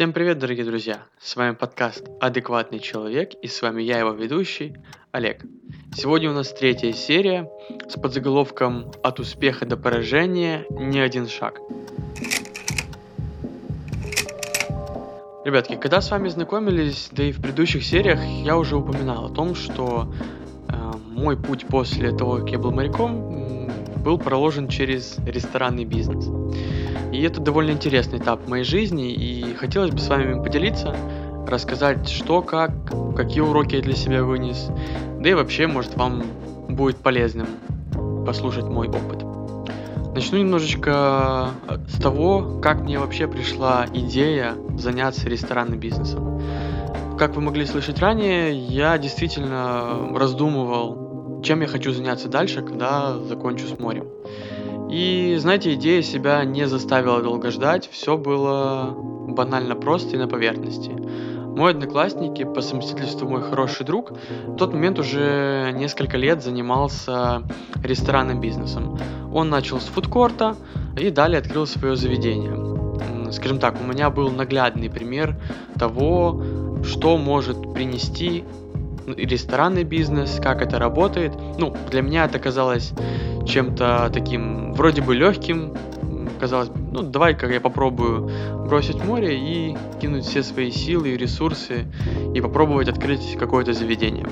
Всем 0.00 0.14
привет, 0.14 0.38
дорогие 0.38 0.64
друзья! 0.64 1.02
С 1.20 1.36
вами 1.36 1.54
подкаст 1.54 2.08
«Адекватный 2.22 2.78
человек» 2.78 3.34
и 3.42 3.48
с 3.48 3.60
вами 3.60 3.82
я, 3.82 3.98
его 3.98 4.12
ведущий, 4.12 4.78
Олег. 5.12 5.44
Сегодня 5.94 6.30
у 6.30 6.32
нас 6.32 6.54
третья 6.54 6.90
серия 6.92 7.50
с 7.86 8.00
подзаголовком 8.00 8.92
«От 9.02 9.20
успеха 9.20 9.66
до 9.66 9.76
поражения 9.76 10.64
не 10.70 11.00
один 11.00 11.28
шаг». 11.28 11.60
Ребятки, 15.44 15.76
когда 15.76 16.00
с 16.00 16.10
вами 16.10 16.28
знакомились, 16.28 17.10
да 17.12 17.24
и 17.24 17.32
в 17.32 17.42
предыдущих 17.42 17.84
сериях, 17.84 18.20
я 18.24 18.56
уже 18.56 18.76
упоминал 18.76 19.26
о 19.26 19.28
том, 19.28 19.54
что 19.54 20.10
э, 20.68 20.92
мой 21.10 21.36
путь 21.36 21.66
после 21.66 22.16
того, 22.16 22.38
как 22.38 22.48
я 22.48 22.58
был 22.58 22.70
моряком, 22.70 23.68
был 24.02 24.16
проложен 24.16 24.68
через 24.68 25.18
ресторанный 25.26 25.84
бизнес. 25.84 26.24
И 27.12 27.22
это 27.22 27.40
довольно 27.40 27.72
интересный 27.72 28.18
этап 28.18 28.48
моей 28.48 28.64
жизни, 28.64 29.12
и 29.12 29.54
хотелось 29.54 29.90
бы 29.90 29.98
с 29.98 30.08
вами 30.08 30.42
поделиться, 30.42 30.94
рассказать, 31.46 32.08
что, 32.08 32.42
как, 32.42 32.70
какие 33.16 33.40
уроки 33.40 33.76
я 33.76 33.82
для 33.82 33.94
себя 33.94 34.22
вынес, 34.22 34.68
да 35.20 35.30
и 35.30 35.34
вообще, 35.34 35.66
может, 35.66 35.96
вам 35.96 36.22
будет 36.68 36.98
полезным 36.98 37.46
послушать 38.24 38.64
мой 38.64 38.88
опыт. 38.88 39.24
Начну 40.14 40.38
немножечко 40.38 41.50
с 41.88 42.00
того, 42.00 42.60
как 42.60 42.80
мне 42.80 42.98
вообще 42.98 43.28
пришла 43.28 43.86
идея 43.92 44.54
заняться 44.76 45.28
ресторанным 45.28 45.78
бизнесом. 45.78 46.42
Как 47.18 47.36
вы 47.36 47.42
могли 47.42 47.64
слышать 47.66 47.98
ранее, 48.00 48.56
я 48.56 48.98
действительно 48.98 50.10
раздумывал, 50.14 51.42
чем 51.42 51.60
я 51.60 51.66
хочу 51.66 51.92
заняться 51.92 52.28
дальше, 52.28 52.62
когда 52.62 53.18
закончу 53.18 53.66
с 53.66 53.78
морем. 53.78 54.06
И, 54.90 55.36
знаете, 55.38 55.74
идея 55.74 56.02
себя 56.02 56.44
не 56.44 56.66
заставила 56.66 57.22
долго 57.22 57.50
ждать, 57.52 57.88
все 57.92 58.16
было 58.16 58.92
банально 58.96 59.76
просто 59.76 60.16
и 60.16 60.18
на 60.18 60.26
поверхности. 60.26 60.90
Мой 60.90 61.70
одноклассник 61.70 62.38
и 62.40 62.44
по 62.44 62.60
совместительству 62.60 63.28
мой 63.28 63.42
хороший 63.42 63.86
друг 63.86 64.12
в 64.46 64.56
тот 64.56 64.72
момент 64.72 64.98
уже 64.98 65.72
несколько 65.74 66.16
лет 66.16 66.42
занимался 66.42 67.42
ресторанным 67.84 68.40
бизнесом. 68.40 68.98
Он 69.32 69.48
начал 69.48 69.80
с 69.80 69.84
фудкорта 69.84 70.56
и 70.98 71.10
далее 71.10 71.38
открыл 71.38 71.66
свое 71.66 71.94
заведение. 71.94 73.32
Скажем 73.32 73.60
так, 73.60 73.80
у 73.80 73.84
меня 73.84 74.10
был 74.10 74.30
наглядный 74.30 74.90
пример 74.90 75.36
того, 75.78 76.42
что 76.82 77.16
может 77.16 77.74
принести 77.74 78.44
ресторанный 79.14 79.84
бизнес, 79.84 80.38
как 80.42 80.62
это 80.62 80.78
работает. 80.78 81.32
Ну, 81.58 81.76
для 81.90 82.02
меня 82.02 82.24
это 82.24 82.38
казалось 82.38 82.92
чем-то 83.46 84.10
таким 84.12 84.72
вроде 84.72 85.02
бы 85.02 85.14
легким. 85.14 85.74
Казалось, 86.38 86.70
ну 86.90 87.02
давай-ка 87.02 87.46
я 87.52 87.60
попробую 87.60 88.30
бросить 88.66 89.04
море 89.04 89.36
и 89.38 89.76
кинуть 90.00 90.24
все 90.24 90.42
свои 90.42 90.70
силы 90.70 91.10
и 91.10 91.16
ресурсы 91.16 91.84
и 92.34 92.40
попробовать 92.40 92.88
открыть 92.88 93.36
какое-то 93.38 93.72
заведение. 93.74 94.26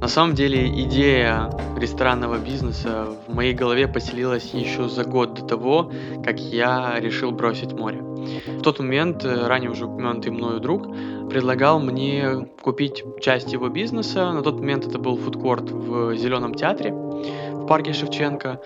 На 0.00 0.06
самом 0.06 0.34
деле 0.34 0.68
идея 0.84 1.50
ресторанного 1.76 2.38
бизнеса 2.38 3.06
в 3.26 3.34
моей 3.34 3.52
голове 3.52 3.88
поселилась 3.88 4.54
еще 4.54 4.88
за 4.88 5.04
год 5.04 5.34
до 5.34 5.44
того, 5.44 5.92
как 6.24 6.38
я 6.38 6.94
решил 7.00 7.32
бросить 7.32 7.72
море. 7.72 8.00
В 8.00 8.62
тот 8.62 8.78
момент 8.78 9.24
э, 9.24 9.46
ранее 9.46 9.70
уже 9.70 9.86
упомянутый 9.86 10.30
мною 10.30 10.60
друг 10.60 10.86
предлагал 11.28 11.80
мне 11.80 12.46
купить 12.60 13.02
часть 13.20 13.52
его 13.52 13.68
бизнеса. 13.68 14.32
На 14.32 14.42
тот 14.42 14.60
момент 14.60 14.86
это 14.86 14.98
был 14.98 15.16
фудкорт 15.16 15.70
в 15.70 16.14
Зеленом 16.16 16.54
театре 16.54 16.92
в 16.92 17.66
парке 17.66 17.92
Шевченко. 17.92 18.60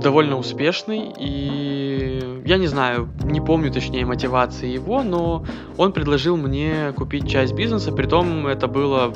Довольно 0.00 0.38
успешный 0.38 1.12
и 1.18 2.42
я 2.44 2.58
не 2.58 2.66
знаю, 2.66 3.08
не 3.24 3.40
помню 3.40 3.72
точнее 3.72 4.04
мотивации 4.04 4.68
его, 4.68 5.02
но 5.02 5.44
он 5.76 5.92
предложил 5.92 6.36
мне 6.36 6.92
купить 6.96 7.28
часть 7.28 7.54
бизнеса, 7.54 7.92
при 7.92 8.06
том 8.06 8.46
это 8.46 8.66
было 8.66 9.12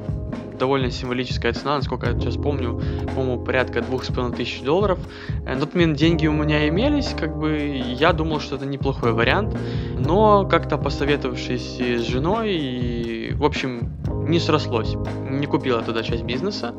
довольно 0.58 0.90
символическая 0.90 1.52
цена, 1.52 1.76
насколько 1.76 2.10
я 2.10 2.18
сейчас 2.18 2.36
помню, 2.36 2.80
по-моему, 3.14 3.44
порядка 3.44 3.82
двух 3.82 4.04
с 4.04 4.08
половиной 4.08 4.36
тысяч 4.36 4.62
долларов. 4.62 4.98
Э, 5.44 5.54
на 5.54 5.60
тот 5.60 5.74
момент 5.74 5.96
деньги 5.96 6.26
у 6.26 6.32
меня 6.32 6.68
имелись, 6.68 7.14
как 7.18 7.36
бы 7.36 7.82
я 7.98 8.12
думал, 8.12 8.40
что 8.40 8.56
это 8.56 8.66
неплохой 8.66 9.12
вариант, 9.12 9.56
но 9.98 10.46
как-то 10.46 10.78
посоветовавшись 10.78 11.80
с 11.80 12.02
женой, 12.02 12.52
и, 12.52 13.32
в 13.34 13.44
общем, 13.44 13.92
не 14.28 14.40
срослось. 14.40 14.96
Не 15.30 15.46
купила 15.46 15.82
тогда 15.82 16.02
часть 16.02 16.24
бизнеса, 16.24 16.74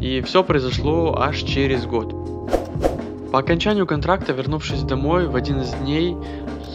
и 0.00 0.20
все 0.20 0.42
произошло 0.44 1.16
аж 1.18 1.42
через 1.42 1.86
год. 1.86 2.14
По 3.32 3.38
окончанию 3.38 3.86
контракта, 3.86 4.32
вернувшись 4.32 4.82
домой 4.82 5.26
в 5.26 5.36
один 5.36 5.60
из 5.60 5.72
дней, 5.72 6.16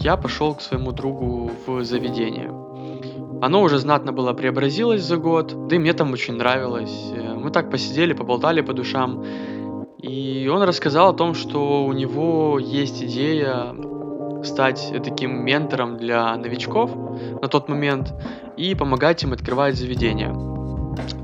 я 0.00 0.16
пошел 0.16 0.54
к 0.54 0.60
своему 0.60 0.92
другу 0.92 1.52
в 1.66 1.84
заведение. 1.84 2.67
Оно 3.40 3.62
уже 3.62 3.78
знатно 3.78 4.12
было 4.12 4.32
преобразилось 4.32 5.02
за 5.02 5.16
год, 5.16 5.68
да 5.68 5.76
и 5.76 5.78
мне 5.78 5.92
там 5.92 6.12
очень 6.12 6.34
нравилось. 6.34 7.12
Э, 7.12 7.34
мы 7.34 7.50
так 7.50 7.70
посидели, 7.70 8.12
поболтали 8.12 8.62
по 8.62 8.72
душам. 8.72 9.24
И 10.02 10.48
он 10.52 10.62
рассказал 10.62 11.10
о 11.10 11.12
том, 11.12 11.34
что 11.34 11.84
у 11.84 11.92
него 11.92 12.58
есть 12.58 13.02
идея 13.02 13.74
стать 14.42 14.92
таким 15.04 15.44
ментором 15.44 15.96
для 15.98 16.36
новичков 16.36 16.90
на 17.40 17.48
тот 17.48 17.68
момент 17.68 18.12
и 18.56 18.74
помогать 18.74 19.22
им 19.22 19.32
открывать 19.32 19.76
заведения. 19.76 20.32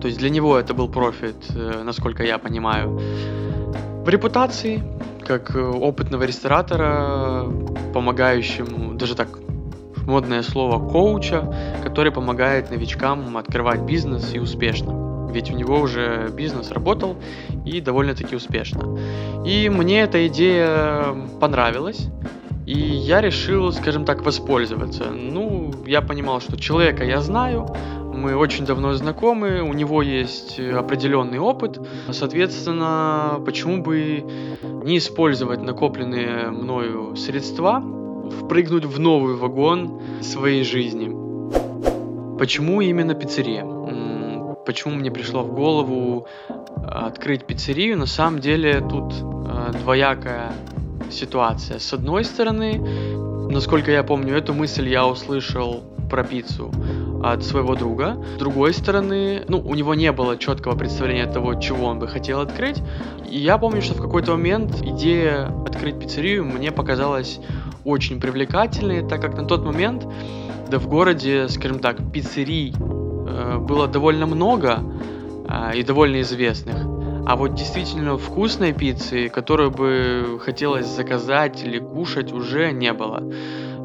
То 0.00 0.06
есть 0.06 0.18
для 0.18 0.30
него 0.30 0.56
это 0.56 0.72
был 0.72 0.88
профит, 0.88 1.36
э, 1.50 1.82
насколько 1.82 2.22
я 2.22 2.38
понимаю. 2.38 3.00
В 4.04 4.08
репутации, 4.08 4.82
как 5.26 5.56
опытного 5.56 6.22
ресторатора, 6.22 7.46
помогающему, 7.92 8.94
даже 8.94 9.16
так 9.16 9.43
модное 10.06 10.42
слово 10.42 10.78
коуча, 10.78 11.54
который 11.82 12.12
помогает 12.12 12.70
новичкам 12.70 13.36
открывать 13.36 13.82
бизнес 13.82 14.34
и 14.34 14.38
успешно. 14.38 15.30
Ведь 15.32 15.50
у 15.50 15.56
него 15.56 15.80
уже 15.80 16.30
бизнес 16.32 16.70
работал 16.70 17.16
и 17.64 17.80
довольно-таки 17.80 18.36
успешно. 18.36 18.98
И 19.44 19.68
мне 19.68 20.02
эта 20.02 20.26
идея 20.28 21.14
понравилась. 21.40 22.08
И 22.66 22.78
я 22.78 23.20
решил, 23.20 23.72
скажем 23.72 24.06
так, 24.06 24.24
воспользоваться. 24.24 25.10
Ну, 25.10 25.70
я 25.86 26.00
понимал, 26.00 26.40
что 26.40 26.56
человека 26.56 27.04
я 27.04 27.20
знаю, 27.20 27.66
мы 28.14 28.36
очень 28.36 28.64
давно 28.64 28.94
знакомы, 28.94 29.60
у 29.60 29.74
него 29.74 30.00
есть 30.00 30.58
определенный 30.58 31.38
опыт, 31.38 31.78
соответственно, 32.10 33.42
почему 33.44 33.82
бы 33.82 34.24
не 34.62 34.96
использовать 34.96 35.60
накопленные 35.60 36.50
мною 36.50 37.16
средства 37.16 37.82
впрыгнуть 38.40 38.84
в 38.84 38.98
новый 38.98 39.34
вагон 39.34 40.00
своей 40.20 40.64
жизни. 40.64 41.08
Почему 42.38 42.80
именно 42.80 43.14
пиццерия? 43.14 43.64
Почему 44.66 44.94
мне 44.94 45.10
пришло 45.10 45.42
в 45.42 45.54
голову 45.54 46.26
а, 46.76 47.06
открыть 47.06 47.46
пиццерию? 47.46 47.98
На 47.98 48.06
самом 48.06 48.40
деле 48.40 48.80
тут 48.80 49.12
а, 49.20 49.72
двоякая 49.72 50.52
ситуация. 51.10 51.78
С 51.78 51.92
одной 51.92 52.24
стороны, 52.24 52.80
насколько 53.50 53.90
я 53.90 54.02
помню, 54.02 54.34
эту 54.34 54.54
мысль 54.54 54.88
я 54.88 55.06
услышал 55.06 55.82
про 56.10 56.24
пиццу 56.24 56.70
от 57.22 57.42
своего 57.44 57.74
друга. 57.74 58.16
С 58.36 58.38
другой 58.38 58.72
стороны, 58.74 59.42
ну, 59.48 59.58
у 59.58 59.74
него 59.74 59.94
не 59.94 60.12
было 60.12 60.36
четкого 60.36 60.76
представления 60.76 61.26
того, 61.26 61.54
чего 61.54 61.86
он 61.86 61.98
бы 61.98 62.08
хотел 62.08 62.40
открыть. 62.40 62.82
И 63.28 63.38
я 63.38 63.58
помню, 63.58 63.82
что 63.82 63.94
в 63.94 64.00
какой-то 64.00 64.32
момент 64.32 64.80
идея 64.82 65.50
открыть 65.66 65.98
пиццерию 65.98 66.44
мне 66.44 66.72
показалась 66.72 67.40
очень 67.84 68.20
привлекательные, 68.20 69.06
так 69.06 69.20
как 69.20 69.36
на 69.36 69.44
тот 69.44 69.64
момент 69.64 70.06
да 70.70 70.78
в 70.78 70.88
городе, 70.88 71.48
скажем 71.48 71.78
так, 71.78 71.98
пиццерий 72.12 72.74
э, 72.74 73.58
было 73.58 73.86
довольно 73.86 74.26
много 74.26 74.80
э, 75.48 75.76
и 75.76 75.82
довольно 75.82 76.20
известных. 76.22 76.76
А 77.26 77.36
вот 77.36 77.54
действительно 77.54 78.18
вкусной 78.18 78.72
пиццы, 78.72 79.28
которую 79.28 79.70
бы 79.70 80.38
хотелось 80.42 80.86
заказать 80.86 81.62
или 81.64 81.78
кушать, 81.78 82.32
уже 82.32 82.72
не 82.72 82.92
было. 82.92 83.22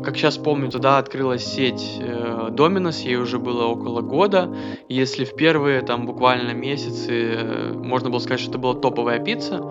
Как 0.03 0.15
сейчас 0.15 0.37
помню, 0.37 0.69
тогда 0.69 0.97
открылась 0.97 1.45
сеть 1.45 1.99
э, 1.99 2.49
Domino's, 2.51 3.01
ей 3.03 3.17
уже 3.17 3.37
было 3.37 3.65
около 3.65 4.01
года. 4.01 4.49
Если 4.87 5.25
в 5.25 5.35
первые 5.35 5.81
там 5.81 6.05
буквально 6.05 6.51
месяцы 6.51 7.33
э, 7.35 7.73
можно 7.73 8.09
было 8.09 8.19
сказать, 8.19 8.39
что 8.39 8.51
это 8.51 8.59
была 8.59 8.75
топовая 8.75 9.19
пицца, 9.19 9.61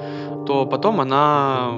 то 0.48 0.64
потом 0.64 0.98
она 1.02 1.74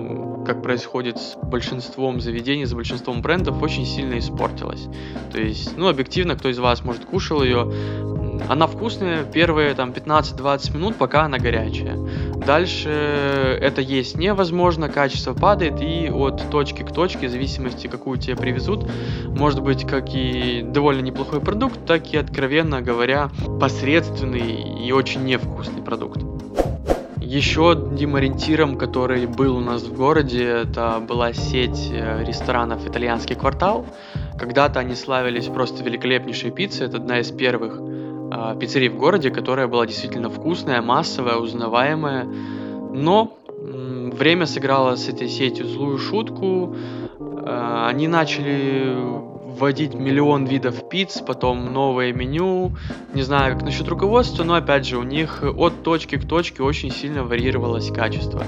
как 0.47 0.63
происходит 0.63 1.19
с 1.19 1.35
большинством 1.43 2.21
заведений, 2.21 2.67
с 2.67 2.73
большинством 2.73 3.21
брендов, 3.21 3.61
очень 3.61 3.85
сильно 3.85 4.17
испортилась. 4.17 4.87
То 5.33 5.41
есть, 5.41 5.77
ну, 5.77 5.89
объективно, 5.89 6.37
кто 6.37 6.49
из 6.49 6.61
вас, 6.61 6.85
может, 6.85 7.05
кушал 7.05 7.43
ее, 7.43 7.69
она 8.49 8.69
вкусная 8.69 9.25
первые 9.25 9.75
там 9.75 9.91
15-20 9.91 10.77
минут, 10.77 10.95
пока 10.95 11.23
она 11.23 11.39
горячая. 11.39 11.99
Дальше 12.37 12.91
это 13.61 13.81
есть 13.81 14.17
невозможно, 14.17 14.89
качество 14.89 15.35
падает, 15.35 15.83
и 15.83 16.09
от 16.09 16.49
точки 16.49 16.83
к 16.85 16.93
точке, 16.93 17.27
в 17.27 17.31
зависимости, 17.33 17.89
какую 17.89 18.19
тебе 18.19 18.37
привезут, 18.37 18.89
может 19.27 19.65
быть 19.65 19.85
как 19.85 20.15
и 20.15 20.63
довольно 20.63 21.01
неплохой 21.01 21.41
продукт, 21.41 21.85
так 21.87 22.15
и, 22.15 22.17
откровенно 22.17 22.83
говоря, 22.83 23.31
посредственный 23.61 24.87
и 24.87 24.93
очень 24.93 25.25
невкусный 25.25 25.83
продукт. 25.83 26.40
Еще 27.31 27.71
одним 27.71 28.17
ориентиром, 28.17 28.77
который 28.77 29.27
был 29.27 29.57
у 29.57 29.61
нас 29.61 29.83
в 29.85 29.97
городе, 29.97 30.45
это 30.45 30.99
была 30.99 31.33
сеть 31.33 31.89
э, 31.93 32.25
ресторанов 32.25 32.85
«Итальянский 32.85 33.37
квартал», 33.37 33.87
Когда-то 34.37 34.81
они 34.81 34.97
славились 34.97 35.47
просто 35.47 35.85
великолепнейшей 35.85 36.51
пиццей. 36.51 36.89
Это 36.89 36.97
одна 36.97 37.21
из 37.21 37.31
первых 37.31 37.79
э, 37.79 38.57
пиццерий 38.59 38.89
в 38.89 38.97
городе, 38.97 39.31
которая 39.31 39.69
была 39.69 39.87
действительно 39.87 40.29
вкусная, 40.29 40.83
массовая, 40.83 41.37
узнаваемая. 41.37 42.25
Но 42.25 43.39
м, 43.49 44.11
время 44.11 44.47
сыграло 44.47 44.97
с 44.97 45.09
этой 45.09 45.29
сетью 45.29 45.67
злую 45.67 45.99
шутку. 45.99 46.75
Э, 47.21 47.87
они 47.91 48.09
начали 48.09 49.30
вводить 49.59 49.95
миллион 49.95 50.45
видов 50.45 50.89
пиц, 50.89 51.23
потом 51.27 51.73
новое 51.73 52.13
меню. 52.13 52.73
Не 53.15 53.23
знаю, 53.23 53.55
как 53.55 53.63
насчет 53.63 53.89
руководства, 53.89 54.45
но 54.45 54.55
опять 54.55 54.87
же, 54.87 54.99
у 54.99 55.03
них 55.03 55.43
от 55.43 55.83
точки 55.83 56.17
к 56.17 56.27
точке 56.27 56.63
очень 56.63 56.91
сильно 56.91 57.25
варьировалось 57.25 57.91
качество. 57.91 58.43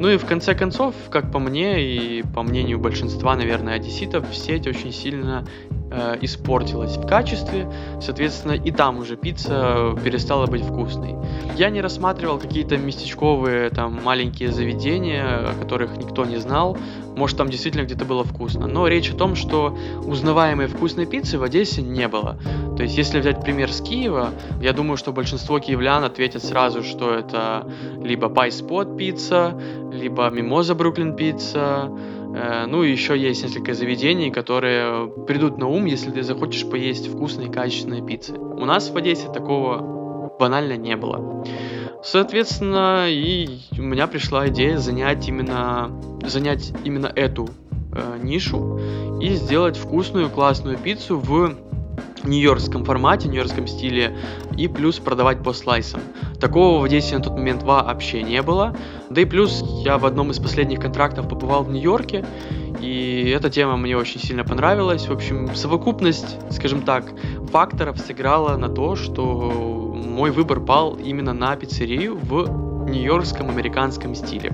Ну 0.00 0.08
и 0.08 0.16
в 0.16 0.24
конце 0.26 0.54
концов, 0.54 0.94
как 1.10 1.32
по 1.32 1.38
мне 1.40 1.82
и 1.82 2.22
по 2.22 2.42
мнению 2.42 2.78
большинства, 2.78 3.34
наверное, 3.34 3.74
одесситов, 3.74 4.26
сеть 4.32 4.68
очень 4.68 4.92
сильно 4.92 5.44
э, 5.90 6.18
испортилась 6.20 6.96
в 6.96 7.06
качестве, 7.06 7.68
соответственно, 8.00 8.52
и 8.52 8.70
там 8.70 8.98
уже 8.98 9.16
пицца 9.16 9.96
перестала 10.04 10.46
быть 10.46 10.62
вкусной. 10.62 11.16
Я 11.56 11.70
не 11.70 11.80
рассматривал 11.80 12.38
какие-то 12.38 12.76
местечковые 12.76 13.70
там 13.70 14.00
маленькие 14.04 14.52
заведения, 14.52 15.50
о 15.50 15.54
которых 15.60 15.96
никто 15.96 16.24
не 16.24 16.36
знал. 16.36 16.78
Может, 17.18 17.36
там 17.36 17.50
действительно 17.50 17.82
где-то 17.82 18.04
было 18.04 18.22
вкусно. 18.24 18.66
Но 18.66 18.86
речь 18.86 19.10
о 19.10 19.16
том, 19.16 19.34
что 19.34 19.76
узнаваемой 20.06 20.68
вкусной 20.68 21.04
пиццы 21.04 21.38
в 21.38 21.42
Одессе 21.42 21.82
не 21.82 22.06
было. 22.06 22.38
То 22.76 22.84
есть, 22.84 22.96
если 22.96 23.18
взять 23.20 23.42
пример 23.42 23.72
с 23.72 23.80
Киева, 23.80 24.30
я 24.62 24.72
думаю, 24.72 24.96
что 24.96 25.12
большинство 25.12 25.58
киевлян 25.58 26.04
ответят 26.04 26.44
сразу, 26.44 26.82
что 26.82 27.12
это 27.12 27.66
либо 28.00 28.28
Spot 28.28 28.96
пицца, 28.96 29.60
либо 29.92 30.30
Мимоза 30.30 30.74
Бруклин 30.74 31.16
пицца, 31.16 31.90
Э, 32.34 32.66
ну 32.66 32.82
и 32.82 32.90
еще 32.90 33.18
есть 33.18 33.42
несколько 33.42 33.74
заведений, 33.74 34.30
которые 34.30 35.08
придут 35.26 35.58
на 35.58 35.66
ум, 35.66 35.86
если 35.86 36.10
ты 36.10 36.22
захочешь 36.22 36.68
поесть 36.68 37.08
вкусной 37.08 37.50
качественной 37.50 38.02
пиццы. 38.02 38.34
У 38.34 38.64
нас 38.64 38.90
в 38.90 38.96
Одессе 38.96 39.28
такого 39.32 40.36
банально 40.38 40.76
не 40.76 40.96
было. 40.96 41.44
Соответственно, 42.02 43.06
и 43.08 43.58
у 43.76 43.82
меня 43.82 44.06
пришла 44.06 44.48
идея 44.48 44.78
занять 44.78 45.28
именно, 45.28 45.90
занять 46.24 46.72
именно 46.84 47.06
эту 47.06 47.48
э, 47.92 48.18
нишу 48.22 48.78
и 49.20 49.30
сделать 49.34 49.76
вкусную 49.76 50.30
классную 50.30 50.78
пиццу 50.78 51.18
в 51.18 51.54
нью-йоркском 52.24 52.84
формате, 52.84 53.28
нью-йоркском 53.28 53.66
стиле, 53.66 54.16
и 54.56 54.68
плюс 54.68 54.98
продавать 54.98 55.42
по 55.42 55.52
слайсам. 55.52 56.00
Такого 56.40 56.80
в 56.80 56.84
Одессе 56.84 57.16
на 57.16 57.22
тот 57.22 57.34
момент 57.34 57.62
вообще 57.62 58.22
не 58.22 58.42
было. 58.42 58.76
Да 59.10 59.20
и 59.20 59.24
плюс 59.24 59.64
я 59.84 59.98
в 59.98 60.06
одном 60.06 60.30
из 60.30 60.38
последних 60.38 60.80
контрактов 60.80 61.28
побывал 61.28 61.64
в 61.64 61.70
Нью-Йорке, 61.70 62.24
и 62.80 63.32
эта 63.34 63.50
тема 63.50 63.76
мне 63.76 63.96
очень 63.96 64.20
сильно 64.20 64.44
понравилась. 64.44 65.08
В 65.08 65.12
общем, 65.12 65.54
совокупность, 65.54 66.36
скажем 66.50 66.82
так, 66.82 67.04
факторов 67.50 67.98
сыграла 67.98 68.56
на 68.56 68.68
то, 68.68 68.94
что 68.94 69.77
мой 70.06 70.30
выбор 70.30 70.60
пал 70.60 70.96
именно 70.96 71.32
на 71.32 71.56
пиццерию 71.56 72.16
в 72.16 72.88
нью-йоркском 72.88 73.48
американском 73.48 74.14
стиле. 74.14 74.52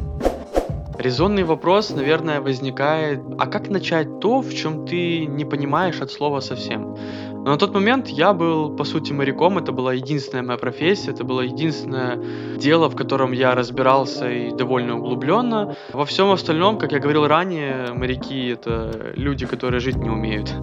Резонный 0.98 1.42
вопрос, 1.42 1.90
наверное, 1.90 2.40
возникает, 2.40 3.20
а 3.38 3.46
как 3.46 3.68
начать 3.68 4.20
то, 4.20 4.40
в 4.40 4.54
чем 4.54 4.86
ты 4.86 5.26
не 5.26 5.44
понимаешь 5.44 6.00
от 6.00 6.10
слова 6.10 6.40
совсем? 6.40 6.96
Но 7.44 7.50
на 7.50 7.58
тот 7.58 7.74
момент 7.74 8.08
я 8.08 8.32
был, 8.32 8.70
по 8.70 8.84
сути, 8.84 9.12
моряком, 9.12 9.58
это 9.58 9.70
была 9.70 9.92
единственная 9.92 10.42
моя 10.42 10.58
профессия, 10.58 11.10
это 11.10 11.24
было 11.24 11.42
единственное 11.42 12.18
дело, 12.56 12.88
в 12.88 12.96
котором 12.96 13.32
я 13.32 13.54
разбирался 13.54 14.30
и 14.30 14.50
довольно 14.50 14.98
углубленно. 14.98 15.76
Во 15.92 16.06
всем 16.06 16.30
остальном, 16.30 16.78
как 16.78 16.92
я 16.92 17.00
говорил 17.00 17.26
ранее, 17.26 17.92
моряки— 17.92 18.48
это 18.48 19.12
люди, 19.14 19.44
которые 19.44 19.80
жить 19.80 19.96
не 19.96 20.08
умеют. 20.08 20.54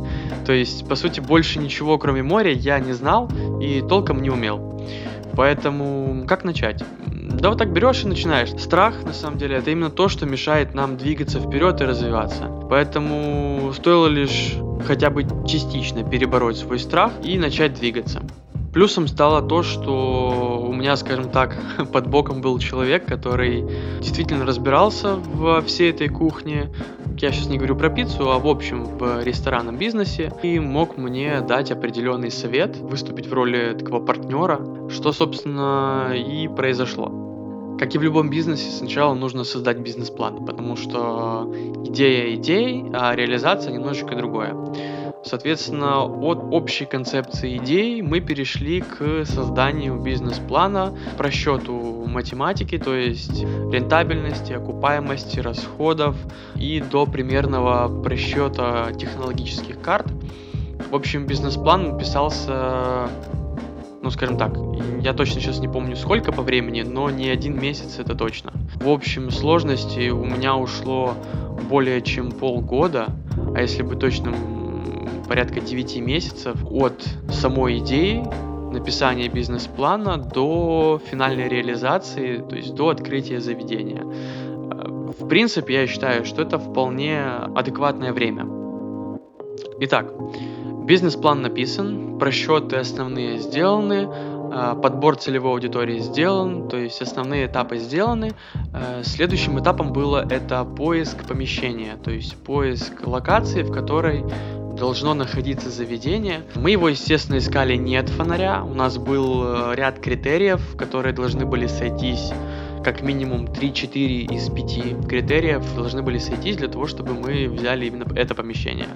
То 0.48 0.54
есть, 0.54 0.88
по 0.88 0.95
сути, 0.95 1.19
больше 1.19 1.60
ничего, 1.60 2.00
кроме 2.00 2.24
моря, 2.24 2.51
я 2.51 2.80
не 2.80 2.94
знал 2.94 3.30
и 3.62 3.83
толком 3.88 4.24
не 4.24 4.31
умел. 4.31 4.81
Поэтому 5.38 6.25
как 6.28 6.44
начать? 6.44 6.83
Да 7.06 7.50
вот 7.50 7.60
так 7.60 7.72
берешь 7.72 8.04
и 8.04 8.07
начинаешь. 8.07 8.50
Страх, 8.60 9.04
на 9.04 9.13
самом 9.13 9.38
деле, 9.38 9.57
это 9.57 9.69
именно 9.69 9.92
то, 9.92 10.10
что 10.10 10.25
мешает 10.25 10.74
нам 10.74 10.98
двигаться 10.98 11.39
вперед 11.39 11.80
и 11.80 11.86
развиваться. 11.86 12.48
Поэтому 12.69 13.72
стоило 13.75 14.07
лишь 14.07 14.56
хотя 14.81 15.10
бы 15.10 15.25
частично 15.48 16.04
перебороть 16.04 16.57
свой 16.57 16.80
страх 16.80 17.12
и 17.24 17.38
начать 17.38 17.74
двигаться. 17.74 18.22
Плюсом 18.74 19.07
стало 19.07 19.42
то, 19.42 19.63
что 19.63 20.66
у 20.66 20.74
меня, 20.74 20.95
скажем 20.95 21.30
так, 21.30 21.57
под 21.92 22.07
боком 22.07 22.42
был 22.42 22.57
человек, 22.60 23.06
который 23.06 23.66
действительно 24.00 24.45
разбирался 24.45 25.16
во 25.16 25.62
всей 25.62 25.92
этой 25.92 26.07
кухне. 26.07 26.69
Я 27.18 27.31
сейчас 27.31 27.48
не 27.48 27.57
говорю 27.57 27.75
про 27.75 27.89
пиццу, 27.89 28.31
а 28.31 28.39
в 28.39 28.48
общем 28.48 28.86
в 28.86 29.24
ресторанном 29.24 29.78
бизнесе. 29.78 30.31
И 30.42 30.57
мог 30.60 30.98
мне 30.98 31.42
дать 31.42 31.69
определенный 31.72 32.31
совет, 32.31 32.78
выступить 32.78 33.28
в 33.28 33.33
роли 33.33 33.75
такого 33.78 34.04
партнера, 34.04 34.89
что, 34.89 35.12
собственно, 35.12 36.13
и 36.16 36.48
произошло. 36.48 37.31
Как 37.81 37.95
и 37.95 37.98
в 37.98 38.04
любом 38.04 38.30
бизнесе, 38.30 38.69
сначала 38.69 39.16
нужно 39.16 39.44
создать 39.44 39.80
бизнес-план, 39.80 40.45
потому 40.45 40.75
что 40.75 41.51
идея 41.83 42.36
идей, 42.36 42.86
а 42.94 43.16
реализация 43.16 43.74
немножечко 43.74 44.16
другое. 44.16 44.56
Соответственно, 45.25 46.04
от 46.04 46.44
общей 46.51 46.86
концепции 46.86 47.57
идей 47.57 48.04
мы 48.04 48.19
перешли 48.19 48.81
к 48.81 49.25
созданию 49.25 50.00
бизнес-плана, 50.00 50.95
просчету 51.18 52.06
математики, 52.06 52.78
то 52.78 52.94
есть 52.94 53.42
рентабельности, 53.72 54.54
окупаемости, 54.54 55.39
расходов 55.39 56.16
и 56.56 56.81
до 56.81 57.07
примерного 57.07 58.04
просчета 58.04 58.92
технологических 58.95 59.81
карт. 59.81 60.06
В 60.92 60.95
общем, 60.95 61.25
бизнес-план 61.25 61.98
писался 61.98 63.10
ну, 64.01 64.09
скажем 64.09 64.38
так, 64.38 64.57
я 65.01 65.13
точно 65.13 65.39
сейчас 65.39 65.59
не 65.59 65.68
помню 65.68 65.95
сколько 65.95 66.31
по 66.31 66.42
времени, 66.42 66.81
но 66.81 67.09
не 67.09 67.30
один 67.30 67.59
месяц 67.59 68.00
это 68.00 68.15
точно. 68.15 68.51
В 68.75 68.89
общем 68.89 69.30
сложности 69.30 70.09
у 70.09 70.25
меня 70.25 70.56
ушло 70.56 71.14
более 71.69 72.02
чем 72.02 72.31
полгода, 72.31 73.07
а 73.56 73.61
если 73.61 73.83
бы 73.83 73.95
точным 73.95 74.35
порядка 75.28 75.61
9 75.61 75.99
месяцев 76.02 76.57
от 76.69 77.07
самой 77.30 77.78
идеи 77.78 78.23
написания 78.73 79.30
бизнес-плана 79.30 80.18
до 80.18 80.99
финальной 81.09 81.47
реализации, 81.47 82.37
то 82.37 82.56
есть 82.56 82.73
до 82.73 82.90
открытия 82.90 83.40
заведения. 83.40 84.02
Э, 84.02 85.11
в 85.19 85.28
принципе, 85.28 85.73
я 85.75 85.87
считаю, 85.87 86.25
что 86.25 86.42
это 86.42 86.57
вполне 86.57 87.21
адекватное 87.56 88.14
время. 88.14 88.47
Итак, 89.80 90.14
бизнес-план 90.92 91.42
написан, 91.42 92.19
просчеты 92.19 92.76
основные 92.76 93.38
сделаны, 93.38 94.10
э, 94.10 94.76
подбор 94.83 95.16
целевой 95.16 95.54
аудитории 95.54 96.00
сделан, 96.00 96.68
то 96.68 96.76
есть 96.76 97.02
основные 97.02 97.45
этапы 97.45 97.78
сделаны. 97.78 98.33
Э, 98.74 99.02
следующим 99.06 99.57
этапом 99.57 99.94
было 99.94 100.28
это 100.30 100.66
поиск 100.66 101.26
помещения, 101.26 101.95
то 102.04 102.12
есть 102.12 102.36
поиск 102.36 103.07
локации, 103.07 103.64
в 103.64 103.71
которой 103.71 104.26
должно 104.78 105.14
находиться 105.14 105.69
заведение. 105.69 106.42
Мы 106.56 106.71
его, 106.71 106.90
естественно, 106.90 107.38
искали 107.38 107.78
не 107.78 107.95
от 107.95 108.10
фонаря. 108.10 108.62
У 108.62 108.74
нас 108.74 108.98
был 108.98 109.44
э, 109.45 109.76
ряд 109.76 110.00
критериев, 110.00 110.76
которые 110.76 111.14
должны 111.14 111.45
были 111.45 111.68
сойтись 111.68 112.33
как 112.83 113.02
минимум 113.02 113.45
3-4 113.45 114.33
из 114.33 114.50
5 114.50 115.07
критериев 115.07 115.64
должны 115.76 116.02
были 116.02 116.18
сойтись 116.18 116.57
для 116.57 116.68
того, 116.68 116.88
чтобы 116.88 117.14
мы 117.14 117.47
взяли 117.47 117.85
именно 117.85 118.06
это 118.16 118.35
помещение. 118.35 118.88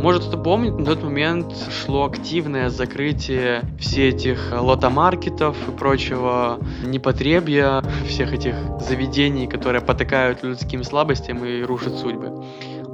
Может 0.00 0.24
кто 0.24 0.38
помнит, 0.38 0.78
на 0.78 0.84
тот 0.84 1.02
момент 1.02 1.54
шло 1.70 2.04
активное 2.04 2.70
закрытие 2.70 3.62
всех 3.78 4.06
этих 4.06 4.52
лотомаркетов 4.52 5.56
и 5.68 5.72
прочего 5.72 6.58
непотребья, 6.84 7.82
всех 8.06 8.32
этих 8.32 8.54
заведений, 8.80 9.46
которые 9.46 9.82
потакают 9.82 10.42
людским 10.42 10.84
слабостям 10.84 11.44
и 11.44 11.62
рушат 11.62 11.98
судьбы. 11.98 12.44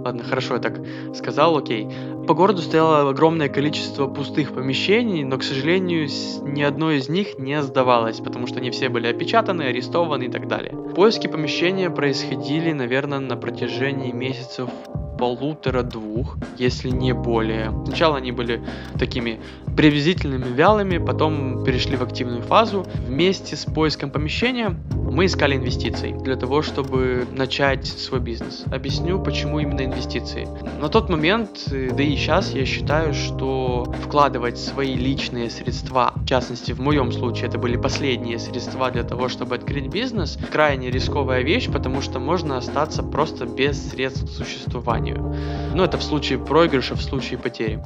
Ладно, 0.05 0.25
хорошо, 0.25 0.55
я 0.55 0.61
так 0.61 0.81
сказал, 1.15 1.57
окей. 1.57 1.89
По 2.27 2.35
городу 2.35 2.61
стояло 2.61 3.09
огромное 3.09 3.49
количество 3.49 4.09
пустых 4.09 4.53
помещений, 4.53 5.23
но, 5.23 5.39
к 5.39 5.45
сожалению, 5.45 6.09
ни 6.43 6.63
одно 6.63 6.91
из 6.91 7.09
них 7.09 7.39
не 7.39 7.63
сдавалось, 7.63 8.19
потому 8.19 8.47
что 8.47 8.59
они 8.59 8.71
все 8.71 8.89
были 8.89 9.07
опечатаны, 9.07 9.63
арестованы 9.63 10.25
и 10.25 10.29
так 10.29 10.49
далее. 10.49 10.73
Поиски 10.95 11.29
помещения 11.29 11.89
происходили, 11.89 12.73
наверное, 12.73 13.21
на 13.21 13.37
протяжении 13.37 14.13
месяцев 14.13 14.71
полутора-двух, 15.19 16.37
если 16.59 16.89
не 16.89 17.15
более. 17.15 17.71
Сначала 17.87 18.17
они 18.17 18.33
были 18.33 18.61
такими 18.99 19.41
приблизительными 19.76 20.55
вялыми, 20.55 20.99
потом 20.99 21.64
перешли 21.64 21.97
в 21.97 22.02
активную 22.02 22.43
фазу. 22.43 22.87
Вместе 23.07 23.57
с 23.57 23.64
поиском 23.64 24.11
помещения 24.11 24.76
мы 25.12 25.26
искали 25.26 25.57
инвестиции 25.57 26.12
для 26.12 26.37
того, 26.37 26.62
чтобы 26.62 27.26
начать 27.31 27.87
свой 27.87 28.21
бизнес. 28.21 28.64
Объясню, 28.73 29.23
почему 29.23 29.61
именно 29.61 29.85
инвестиции. 29.85 30.49
На 30.81 30.88
тот 30.88 31.09
момент, 31.09 31.50
э, 31.71 31.91
да 31.93 32.02
и 32.02 32.17
сейчас, 32.17 32.52
я 32.52 32.64
считаю, 32.64 33.14
что 33.14 33.93
вкладывать 34.02 34.59
свои 34.59 34.95
личные 34.95 35.50
средства, 35.50 36.12
в 36.17 36.26
частности, 36.26 36.73
в 36.73 36.81
моем 36.81 37.12
случае 37.12 37.49
это 37.49 37.59
были 37.59 37.76
последние 37.76 38.38
средства 38.38 38.91
для 38.91 39.02
того, 39.02 39.29
чтобы 39.29 39.55
открыть 39.55 39.88
бизнес, 39.88 40.38
крайне 40.50 40.91
рисковая 40.91 41.43
вещь, 41.43 41.69
потому 41.71 42.00
что 42.00 42.19
можно 42.19 42.57
остаться 42.57 43.02
просто 43.02 43.47
без 43.47 43.91
средств 43.91 44.25
к 44.25 44.31
существованию. 44.31 45.35
Ну, 45.75 45.83
это 45.83 45.99
в 45.99 46.02
случае 46.02 46.38
проигрыша, 46.38 46.95
в 46.95 47.02
случае 47.02 47.38
потери. 47.38 47.83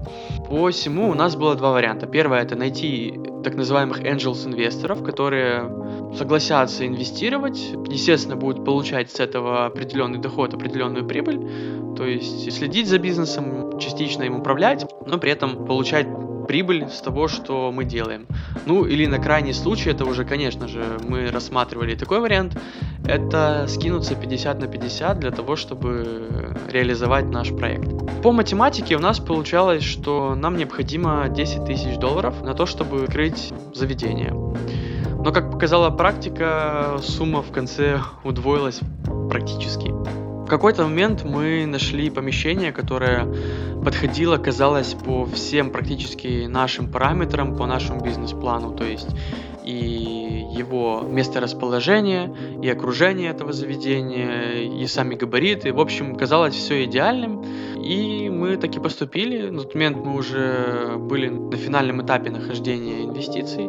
По 0.49 0.71
всему 0.71 1.11
у 1.11 1.14
нас 1.14 1.37
было 1.37 1.55
два 1.55 1.75
варианта. 1.76 2.06
Первое 2.06 2.42
это 2.42 2.56
найти 2.56 3.21
так 3.45 3.54
называемых 3.54 4.00
angels 4.00 4.47
инвесторов, 4.47 5.04
которые 5.04 5.71
согласятся 6.16 6.87
инвестировать, 6.87 7.59
естественно, 7.88 8.37
будут 8.37 8.64
получать 8.64 9.11
с 9.11 9.21
этого 9.21 9.66
определенный 9.66 10.18
доход, 10.18 10.54
определенную 10.54 11.06
прибыль, 11.06 11.95
то 11.97 12.04
есть 12.04 12.50
следить 12.52 12.88
за 12.88 12.99
бизнесом, 12.99 13.78
частично 13.78 14.25
им 14.25 14.37
управлять, 14.37 14.87
но 15.06 15.18
при 15.18 15.30
этом 15.30 15.66
получать 15.66 16.06
прибыль 16.47 16.88
с 16.88 17.00
того, 17.00 17.29
что 17.29 17.73
мы 17.73 17.85
делаем. 17.85 18.26
Ну 18.67 18.85
или 18.85 19.07
на 19.07 19.19
крайний 19.19 19.55
случай, 19.55 19.91
это 19.91 20.05
уже, 20.05 20.25
конечно 20.25 20.69
же, 20.69 20.99
мы 21.09 21.31
рассматривали 21.31 21.95
такой 21.95 22.21
вариант, 22.21 22.59
это 23.05 23.67
скинуться 23.69 24.15
50 24.15 24.61
на 24.61 24.67
50 24.67 25.19
для 25.19 25.31
того, 25.31 25.57
чтобы 25.57 26.57
реализовать 26.71 27.26
наш 27.26 27.50
проект. 27.50 27.88
По 28.23 28.33
математике 28.33 28.97
у 28.97 29.00
нас 29.00 29.19
получалось, 29.19 29.85
что 29.85 30.35
нам 30.35 30.57
необходимо 30.57 31.29
10 31.29 31.65
тысяч 31.65 31.99
долларов 31.99 32.43
на 32.43 32.55
то, 32.55 32.67
чтобы 32.67 33.05
открыть 33.05 33.53
заведение. 33.75 34.33
Но, 34.33 35.33
как 35.33 35.50
показала 35.50 35.91
практика, 35.91 36.99
сумма 37.03 37.43
в 37.43 37.50
конце 37.50 38.00
удвоилась 38.25 38.81
практически. 39.29 40.25
В 40.47 40.49
какой-то 40.49 40.85
момент 40.85 41.25
мы 41.25 41.67
нашли 41.67 42.09
помещение, 42.09 42.71
которое 42.71 43.26
подходило, 43.85 44.37
казалось, 44.37 44.95
по 44.95 45.26
всем 45.26 45.71
практически 45.71 46.47
нашим 46.47 46.88
параметрам, 46.88 47.57
по 47.57 47.67
нашему 47.67 48.00
бизнес-плану, 48.00 48.73
то 48.73 48.85
есть 48.85 49.09
и 49.65 50.47
его 50.57 51.03
месторасположение, 51.03 52.33
и 52.62 52.69
окружение 52.69 53.31
этого 53.31 53.53
заведения, 53.53 54.53
и 54.53 54.87
сами 54.87 55.17
габариты. 55.17 55.73
В 55.73 55.81
общем, 55.81 56.15
казалось 56.15 56.55
все 56.55 56.85
идеальным. 56.85 57.45
И 57.83 58.31
мы 58.31 58.57
таки 58.57 58.79
поступили. 58.79 59.50
На 59.50 59.62
тот 59.62 59.75
момент 59.75 59.97
мы 59.99 60.17
уже 60.17 60.97
были 60.99 61.29
на 61.29 61.57
финальном 61.57 62.03
этапе 62.03 62.31
нахождения 62.31 63.03
инвестиций. 63.05 63.69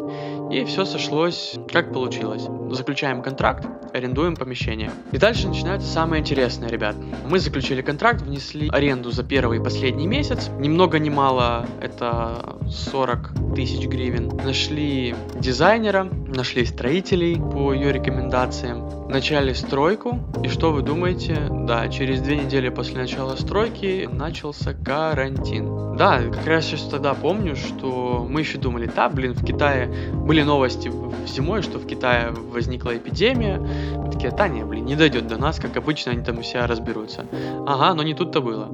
И 0.52 0.64
все 0.64 0.86
сошлось, 0.86 1.56
как 1.72 1.92
получилось. 1.92 2.48
Заключаем 2.72 3.22
контракт, 3.22 3.68
арендуем 3.94 4.36
помещение. 4.36 4.92
И 5.12 5.18
дальше 5.18 5.48
начинается 5.48 5.88
самое 5.88 6.22
интересное, 6.22 6.70
ребят. 6.70 6.96
Мы 7.30 7.40
заключили 7.40 7.82
контракт, 7.82 8.22
внесли 8.22 8.70
аренду 8.70 9.12
за 9.12 9.24
первый 9.24 9.60
и 9.60 9.64
последний 9.64 10.08
месяц. 10.08 10.50
Ни 10.60 10.70
много 10.70 11.00
ни 11.00 11.10
мало, 11.10 11.66
это 11.82 12.58
40 12.70 13.56
тысяч 13.56 13.88
гривен. 13.88 14.30
Нашли 14.44 15.16
дизайнера, 15.36 16.04
нашли 16.04 16.66
строителей 16.66 17.36
по 17.36 17.74
ее 17.74 17.92
рекомендациям. 17.92 19.10
Начали 19.10 19.54
стройку. 19.54 20.20
И 20.44 20.50
что 20.50 20.72
вы 20.72 20.82
думаете? 20.82 21.48
Да, 21.50 21.88
через 21.88 22.22
две 22.22 22.38
недели 22.38 22.70
после 22.70 22.98
начала 22.98 23.36
стройки 23.36 24.08
начался 24.12 24.74
карантин. 24.74 25.96
Да, 25.98 26.20
как 26.20 26.46
раз 26.46 26.66
сейчас 26.66 26.84
тогда 26.84 27.14
помню, 27.16 27.56
что 27.56 28.28
мы 28.30 28.42
еще 28.42 28.60
думали, 28.60 28.90
да, 28.94 29.10
блин, 29.10 29.34
в 29.34 29.44
Китае 29.44 29.88
были 30.14 30.37
новости 30.44 30.92
зимой, 31.28 31.62
что 31.62 31.80
в 31.80 31.86
Китае 31.86 32.32
возникла 32.32 32.96
эпидемия. 32.98 33.58
Мы 33.58 34.12
такие, 34.12 34.32
да 34.32 34.48
не, 34.48 34.64
блин, 34.64 34.86
не 34.86 34.96
дойдет 34.96 35.28
до 35.28 35.38
нас, 35.38 35.60
как 35.60 35.78
обычно, 35.78 36.12
они 36.12 36.24
там 36.24 36.42
все 36.42 36.66
разберутся. 36.66 37.26
Ага, 37.66 37.94
но 37.94 38.04
не 38.04 38.14
тут-то 38.14 38.42
было. 38.42 38.70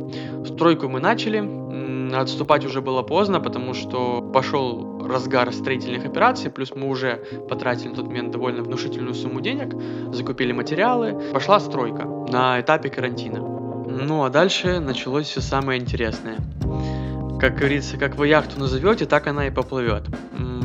Стройку 0.45 0.87
мы 0.87 0.99
начали, 0.99 1.43
отступать 2.15 2.65
уже 2.65 2.81
было 2.81 3.01
поздно, 3.01 3.39
потому 3.39 3.73
что 3.73 4.21
пошел 4.21 5.05
разгар 5.05 5.51
строительных 5.51 6.05
операций, 6.05 6.49
плюс 6.49 6.71
мы 6.75 6.87
уже 6.87 7.23
потратили 7.49 7.89
на 7.89 7.95
тот 7.95 8.07
момент 8.07 8.31
довольно 8.31 8.63
внушительную 8.63 9.15
сумму 9.15 9.41
денег, 9.41 9.75
закупили 10.13 10.51
материалы, 10.51 11.19
пошла 11.33 11.59
стройка 11.59 12.05
на 12.05 12.61
этапе 12.61 12.89
карантина. 12.89 13.39
Ну 13.39 14.23
а 14.23 14.29
дальше 14.29 14.79
началось 14.79 15.27
все 15.27 15.41
самое 15.41 15.79
интересное 15.79 16.37
как 17.43 17.57
говорится, 17.57 17.97
как 17.97 18.15
вы 18.15 18.29
яхту 18.29 18.57
назовете, 18.57 19.05
так 19.05 19.27
она 19.27 19.47
и 19.47 19.51
поплывет. 19.51 20.03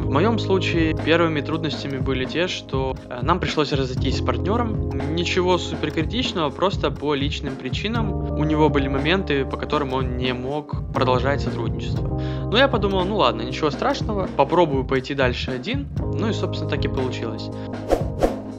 В 0.09 0.11
моем 0.11 0.38
случае 0.38 0.97
первыми 0.97 1.43
трудностями 1.43 1.99
были 1.99 2.25
те, 2.25 2.49
что 2.49 2.97
э, 3.11 3.19
нам 3.21 3.38
пришлось 3.41 3.73
разойтись 3.73 4.17
с 4.17 4.21
партнером. 4.23 4.88
Ничего 5.15 5.59
супер 5.59 5.91
критичного, 5.91 6.49
просто 6.49 6.91
по 6.91 7.12
личным 7.12 7.57
причинам 7.57 8.11
у 8.11 8.43
него 8.43 8.71
были 8.71 8.88
моменты, 8.88 9.45
по 9.45 9.59
которым 9.59 9.93
он 9.93 10.17
не 10.17 10.33
мог 10.33 10.91
продолжать 10.95 11.43
сотрудничество. 11.43 12.19
Но 12.50 12.57
я 12.57 12.69
подумал, 12.69 13.05
ну 13.05 13.19
ладно, 13.19 13.43
ничего 13.43 13.71
страшного, 13.71 14.31
попробую 14.35 14.87
пойти 14.87 15.12
дальше 15.12 15.50
один. 15.50 15.87
Ну 15.99 16.31
и, 16.31 16.33
собственно, 16.33 16.71
так 16.71 16.83
и 16.87 16.88
получилось. 16.88 17.50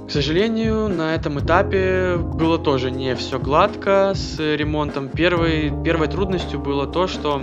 К 0.07 0.11
сожалению, 0.11 0.87
на 0.87 1.15
этом 1.15 1.39
этапе 1.39 2.17
было 2.17 2.59
тоже 2.59 2.91
не 2.91 3.15
все 3.15 3.39
гладко 3.39 4.13
с 4.13 4.37
ремонтом. 4.37 5.09
Первой, 5.09 5.73
первой 5.83 6.09
трудностью 6.09 6.59
было 6.59 6.85
то, 6.85 7.07
что 7.07 7.41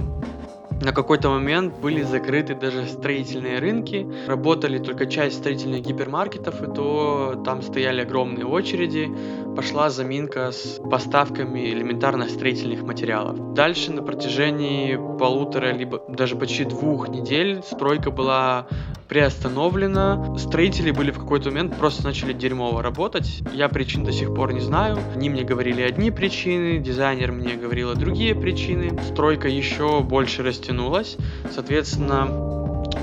на 0.86 0.92
какой-то 0.92 1.30
момент 1.30 1.74
были 1.82 2.02
закрыты 2.02 2.54
даже 2.54 2.86
строительные 2.86 3.58
рынки, 3.58 4.06
работали 4.28 4.78
только 4.78 5.06
часть 5.06 5.38
строительных 5.38 5.80
гипермаркетов, 5.80 6.62
и 6.62 6.72
то 6.72 7.42
там 7.44 7.60
стояли 7.62 8.02
огромные 8.02 8.46
очереди, 8.46 9.10
пошла 9.56 9.90
заминка 9.90 10.52
с 10.52 10.80
поставками 10.88 11.72
элементарных 11.72 12.30
строительных 12.30 12.82
материалов. 12.82 13.54
Дальше 13.54 13.90
на 13.90 14.02
протяжении 14.02 14.94
полутора, 15.18 15.72
либо 15.72 16.00
даже 16.06 16.36
почти 16.36 16.62
двух 16.62 17.08
недель 17.08 17.64
стройка 17.64 18.12
была 18.12 18.68
приостановлена. 19.08 20.36
Строители 20.38 20.90
были 20.90 21.10
в 21.10 21.18
какой-то 21.18 21.50
момент 21.50 21.76
просто 21.76 22.04
начали 22.04 22.32
дерьмово 22.32 22.82
работать. 22.82 23.42
Я 23.52 23.68
причин 23.68 24.04
до 24.04 24.12
сих 24.12 24.34
пор 24.34 24.52
не 24.52 24.60
знаю. 24.60 24.98
Они 25.14 25.30
мне 25.30 25.44
говорили 25.44 25.82
одни 25.82 26.10
причины, 26.10 26.78
дизайнер 26.78 27.32
мне 27.32 27.54
говорил 27.54 27.94
другие 27.94 28.34
причины. 28.34 28.98
Стройка 29.10 29.48
еще 29.48 30.00
больше 30.00 30.42
растянулась. 30.42 31.16
Соответственно, 31.54 32.26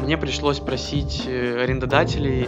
мне 0.02 0.18
пришлось 0.18 0.60
просить 0.60 1.24
э, 1.26 1.64
арендодателей 1.64 2.48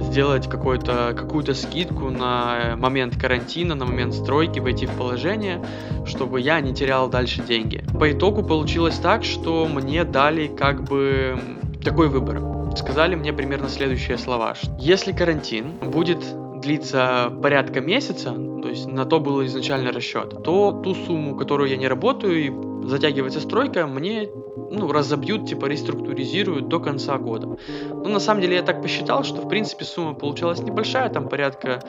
сделать 0.00 0.48
какую-то 0.48 1.14
какую-то 1.16 1.54
скидку 1.54 2.10
на 2.10 2.76
момент 2.76 3.16
карантина, 3.20 3.74
на 3.74 3.84
момент 3.84 4.14
стройки, 4.14 4.58
войти 4.58 4.86
в 4.86 4.92
положение, 4.92 5.64
чтобы 6.06 6.40
я 6.40 6.60
не 6.60 6.74
терял 6.74 7.08
дальше 7.08 7.42
деньги. 7.42 7.84
По 7.98 8.10
итогу 8.10 8.42
получилось 8.42 8.96
так, 8.96 9.24
что 9.24 9.66
мне 9.66 10.04
дали 10.04 10.46
как 10.46 10.84
бы 10.84 11.38
такой 11.82 12.08
выбор 12.08 12.57
сказали 12.78 13.14
мне 13.14 13.32
примерно 13.32 13.68
следующие 13.68 14.16
слова. 14.16 14.54
Если 14.78 15.12
карантин 15.12 15.72
будет 15.78 16.24
длиться 16.60 17.32
порядка 17.42 17.80
месяца, 17.80 18.32
то 18.32 18.68
есть 18.68 18.86
на 18.86 19.04
то 19.04 19.20
был 19.20 19.44
изначально 19.44 19.92
расчет, 19.92 20.42
то 20.42 20.72
ту 20.72 20.94
сумму, 20.94 21.36
которую 21.36 21.68
я 21.68 21.76
не 21.76 21.88
работаю 21.88 22.44
и 22.44 22.67
затягивается 22.88 23.40
стройка, 23.40 23.86
мне 23.86 24.28
ну, 24.70 24.90
разобьют, 24.90 25.46
типа 25.46 25.66
реструктуризируют 25.66 26.68
до 26.68 26.80
конца 26.80 27.18
года. 27.18 27.58
Но 27.92 28.08
на 28.08 28.20
самом 28.20 28.40
деле 28.40 28.56
я 28.56 28.62
так 28.62 28.82
посчитал, 28.82 29.24
что 29.24 29.42
в 29.42 29.48
принципе 29.48 29.84
сумма 29.84 30.14
получалась 30.14 30.60
небольшая, 30.60 31.08
там 31.08 31.28
порядка 31.28 31.82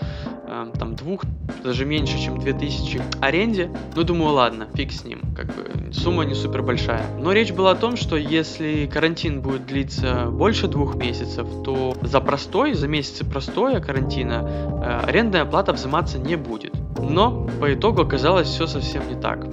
э, 0.48 0.72
там 0.78 0.96
двух, 0.96 1.24
даже 1.64 1.86
меньше, 1.86 2.20
чем 2.20 2.40
2000 2.40 3.02
аренде. 3.22 3.72
Ну, 3.96 4.04
думаю, 4.04 4.34
ладно, 4.34 4.68
фиг 4.74 4.92
с 4.92 5.04
ним, 5.04 5.22
как 5.36 5.48
бы 5.48 5.94
сумма 5.94 6.26
не 6.26 6.36
супер 6.36 6.62
большая. 6.62 7.06
Но 7.18 7.32
речь 7.32 7.52
была 7.52 7.72
о 7.72 7.76
том, 7.76 7.96
что 7.96 8.16
если 8.16 8.90
карантин 8.92 9.42
будет 9.42 9.66
длиться 9.66 10.28
больше 10.30 10.68
двух 10.68 10.96
месяцев, 10.96 11.48
то 11.64 11.96
за 12.02 12.22
простой, 12.22 12.74
за 12.74 12.88
месяцы 12.88 13.26
простоя 13.26 13.80
карантина 13.80 14.82
э, 14.84 15.08
арендная 15.08 15.46
плата 15.46 15.74
взиматься 15.74 16.20
не 16.20 16.36
будет. 16.36 16.79
Но 17.02 17.48
по 17.60 17.74
итогу 17.74 18.02
оказалось 18.02 18.48
все 18.48 18.68
совсем 18.68 19.08
не 19.10 19.16
так. 19.16 19.46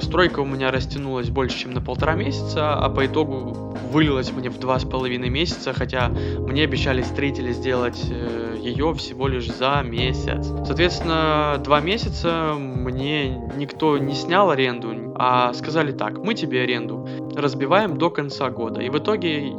Стройка 0.00 0.40
у 0.40 0.44
меня 0.44 0.70
растянулась 0.70 1.28
больше, 1.30 1.58
чем 1.58 1.72
на 1.72 1.80
полтора 1.80 2.14
месяца, 2.14 2.74
а 2.74 2.88
по 2.88 3.06
итогу 3.06 3.76
вылилась 3.92 4.32
мне 4.32 4.48
в 4.50 4.58
два 4.58 4.78
с 4.78 4.84
половиной 4.84 5.28
месяца, 5.28 5.72
хотя 5.72 6.08
мне 6.08 6.64
обещали 6.64 7.02
строители 7.02 7.52
сделать 7.52 8.00
э, 8.10 8.56
ее 8.60 8.94
всего 8.94 9.28
лишь 9.28 9.50
за 9.50 9.82
месяц. 9.84 10.46
Соответственно, 10.64 11.60
два 11.62 11.80
месяца 11.80 12.54
мне 12.56 13.36
никто 13.56 13.98
не 13.98 14.14
снял 14.14 14.50
аренду, 14.50 15.14
а 15.16 15.52
сказали 15.52 15.92
так, 15.92 16.18
мы 16.18 16.34
тебе 16.34 16.62
аренду 16.62 17.06
разбиваем 17.36 17.98
до 17.98 18.10
конца 18.10 18.50
года. 18.50 18.80
И 18.80 18.88
в 18.88 18.98
итоге 18.98 19.52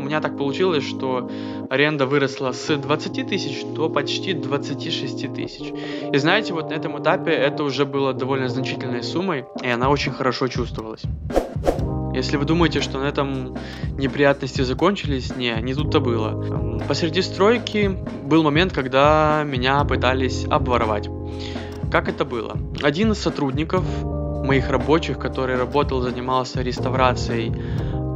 меня 0.00 0.20
так 0.20 0.36
получилось, 0.36 0.84
что 0.84 1.30
аренда 1.68 2.06
выросла 2.06 2.52
с 2.52 2.76
20 2.76 3.28
тысяч 3.28 3.64
до 3.74 3.88
почти 3.88 4.32
26 4.32 5.34
тысяч. 5.34 5.72
И 6.12 6.18
знаете, 6.18 6.52
вот 6.52 6.70
на 6.70 6.74
этом 6.74 7.00
этапе 7.00 7.30
это 7.30 7.62
уже 7.62 7.84
было 7.84 8.12
довольно 8.12 8.48
значительной 8.48 9.02
суммой, 9.02 9.44
и 9.62 9.68
она 9.68 9.88
очень 9.88 10.12
хорошо 10.12 10.48
чувствовалась. 10.48 11.02
Если 12.12 12.36
вы 12.36 12.44
думаете, 12.44 12.80
что 12.80 12.98
на 12.98 13.04
этом 13.04 13.56
неприятности 13.96 14.62
закончились, 14.62 15.36
не, 15.36 15.52
не 15.62 15.74
тут-то 15.74 16.00
было. 16.00 16.80
Посреди 16.88 17.22
стройки 17.22 17.96
был 18.24 18.42
момент, 18.42 18.72
когда 18.72 19.42
меня 19.46 19.84
пытались 19.84 20.44
обворовать. 20.50 21.08
Как 21.90 22.08
это 22.08 22.24
было? 22.24 22.56
Один 22.82 23.12
из 23.12 23.18
сотрудников 23.18 23.84
моих 24.44 24.70
рабочих, 24.70 25.18
который 25.18 25.56
работал, 25.56 26.00
занимался 26.00 26.62
реставрацией 26.62 27.52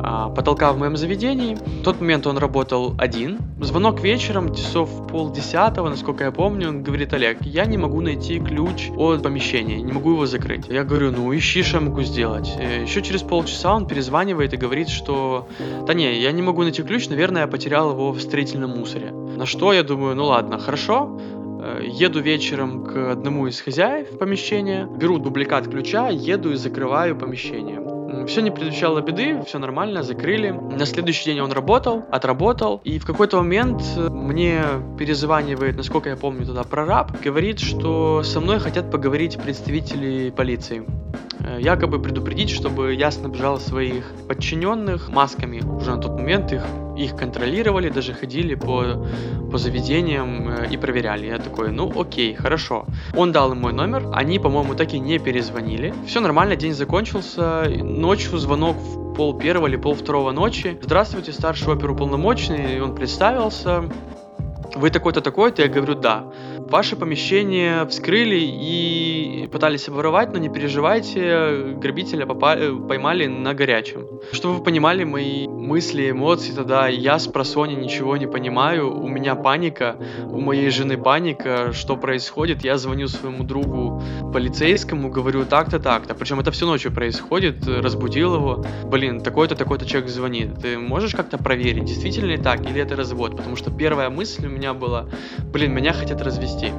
а, 0.07 0.29
потолка 0.29 0.73
в 0.73 0.79
моем 0.79 0.97
заведении. 0.97 1.55
В 1.55 1.83
тот 1.83 2.01
момент 2.01 2.27
он 2.27 2.37
работал 2.37 2.95
один. 2.99 3.39
Звонок 3.61 4.01
вечером, 4.01 4.55
часов 4.55 5.07
полдесятого, 5.09 5.89
насколько 5.89 6.25
я 6.25 6.31
помню, 6.31 6.69
он 6.69 6.83
говорит, 6.83 7.15
Олег, 7.15 7.39
я 7.43 7.65
не 7.65 7.79
могу 7.79 8.03
найти 8.03 8.39
ключ 8.39 8.91
от 8.97 9.23
помещения, 9.23 9.81
не 9.81 9.93
могу 9.93 10.11
его 10.11 10.27
закрыть. 10.27 10.67
Я 10.69 10.85
говорю, 10.85 11.11
ну 11.11 11.35
ищи, 11.35 11.63
что 11.63 11.79
я 11.79 11.85
могу 11.85 12.03
сделать. 12.03 12.53
Э, 12.59 12.83
Еще 12.83 13.01
через 13.01 13.23
полчаса 13.23 13.75
он 13.75 13.87
перезванивает 13.87 14.53
и 14.53 14.57
говорит, 14.59 14.89
что 14.89 15.49
да 15.87 15.95
не, 15.95 16.21
я 16.21 16.33
не 16.33 16.43
могу 16.43 16.63
найти 16.63 16.83
ключ, 16.83 17.09
наверное, 17.09 17.43
я 17.43 17.49
потерял 17.49 17.91
его 17.93 18.13
в 18.13 18.21
строительном 18.21 18.71
мусоре. 18.79 19.11
На 19.11 19.47
что 19.47 19.73
я 19.73 19.83
думаю, 19.83 20.17
ну 20.17 20.27
ладно, 20.27 20.59
хорошо, 20.59 21.19
э, 21.63 21.85
еду 21.87 22.21
вечером 22.21 22.85
к 22.85 23.13
одному 23.13 23.47
из 23.47 23.61
хозяев 23.61 24.19
помещения, 24.19 24.87
беру 24.87 25.19
дубликат 25.19 25.67
ключа, 25.69 26.11
еду 26.11 26.53
и 26.53 26.57
закрываю 26.57 27.17
помещение. 27.17 27.94
Все 28.27 28.41
не 28.41 28.51
предвещало 28.51 29.01
беды, 29.01 29.43
все 29.47 29.59
нормально, 29.59 30.03
закрыли. 30.03 30.51
На 30.51 30.87
следующий 30.87 31.27
день 31.27 31.41
он 31.41 31.53
работал, 31.53 32.05
отработал, 32.11 32.81
и 32.85 32.99
в 32.99 33.05
какой-то 33.05 33.37
момент 33.39 33.83
мне 33.97 34.63
перезванивает, 34.99 35.77
насколько 35.77 36.09
я 36.09 36.17
помню 36.17 36.47
тогда, 36.47 36.65
прораб, 36.65 37.13
говорит, 37.21 37.61
что 37.61 38.23
со 38.23 38.41
мной 38.41 38.61
хотят 38.61 38.91
поговорить 38.91 39.39
представители 39.39 40.31
полиции 40.31 40.85
э, 40.85 41.34
якобы 41.59 42.01
предупредить, 42.01 42.51
чтобы 42.51 42.95
я 42.95 43.11
снабжал 43.11 43.59
своих 43.59 44.05
подчиненных 44.29 45.09
масками. 45.09 45.61
Уже 45.61 45.95
на 45.95 46.01
тот 46.01 46.13
момент 46.13 46.53
их, 46.53 46.63
их 46.97 47.17
контролировали, 47.17 47.89
даже 47.89 48.13
ходили 48.13 48.55
по, 48.55 49.07
по 49.51 49.59
заведениям 49.59 50.49
э, 50.49 50.69
и 50.71 50.77
проверяли. 50.77 51.27
Я 51.27 51.39
такой, 51.39 51.71
ну 51.71 51.93
окей, 52.01 52.35
хорошо. 52.35 52.87
Он 53.17 53.33
дал 53.33 53.53
им 53.53 53.61
мой 53.61 53.73
номер, 53.73 54.09
они, 54.13 54.39
по-моему, 54.39 54.75
так 54.75 54.95
и 54.95 54.99
не 54.99 55.19
перезвонили. 55.19 55.95
Все 56.07 56.21
нормально, 56.21 56.57
день 56.57 56.73
закончился. 56.73 57.65
Ночью 57.69 58.39
звонок 58.39 58.77
в 58.77 59.15
пол 59.15 59.39
первого 59.39 59.67
или 59.67 59.77
пол 59.77 59.95
второго 59.95 60.33
ночи. 60.33 60.79
Здравствуйте, 60.83 61.33
старший 61.33 61.75
оперуполномоченный. 61.75 62.81
Он 62.81 62.95
представился. 62.95 63.85
Вы 64.75 64.91
такой-то, 64.91 65.21
такой-то? 65.21 65.63
Я 65.63 65.69
говорю, 65.69 65.95
да. 65.95 66.25
Ваше 66.69 66.97
помещение 66.97 67.87
вскрыли 67.87 68.41
и 68.41 69.49
пытались 69.53 69.87
обворовать, 69.89 70.33
но 70.33 70.39
не 70.39 70.49
переживайте, 70.49 71.75
грабителя 71.77 72.27
попали, 72.27 72.77
поймали 72.89 73.27
на 73.27 73.55
горячем. 73.55 74.07
Чтобы 74.33 74.57
вы 74.57 74.65
понимали 74.65 75.05
мои 75.05 75.47
мысли, 75.47 76.11
эмоции 76.11 76.53
тогда, 76.53 76.89
я 76.89 77.19
с 77.19 77.27
просони 77.27 77.75
ничего 77.75 78.17
не 78.17 78.27
понимаю, 78.27 78.99
у 78.99 79.09
меня 79.09 79.35
паника, 79.35 79.97
у 80.25 80.41
моей 80.41 80.71
жены 80.71 80.97
паника, 80.97 81.73
что 81.73 81.97
происходит, 81.97 82.65
я 82.65 82.79
звоню 82.79 83.09
своему 83.09 83.45
другу 83.45 84.03
полицейскому, 84.33 85.11
говорю 85.11 85.45
так-то, 85.45 85.79
так-то, 85.79 86.15
причем 86.15 86.41
это 86.41 86.51
все 86.51 86.67
ночью 86.67 86.93
происходит, 86.93 87.67
разбудил 87.67 88.35
его, 88.35 88.65
блин, 88.85 89.21
такой-то, 89.21 89.55
такой-то 89.55 89.87
человек 89.87 90.11
звонит, 90.11 90.59
ты 90.61 90.79
можешь 90.79 91.15
как-то 91.15 91.39
проверить, 91.39 91.85
действительно 91.85 92.27
ли 92.27 92.39
так, 92.39 92.63
или 92.63 92.81
это 92.81 92.97
развод, 92.97 93.37
потому 93.37 93.57
что 93.57 93.71
первая 93.71 94.11
мысль 94.11 94.47
у 94.47 94.51
меня 94.51 94.73
была, 94.73 95.07
блин, 95.53 95.73
меня 95.73 95.93
хотят 95.93 96.23
развести, 96.23 96.54
провести. 96.55 96.73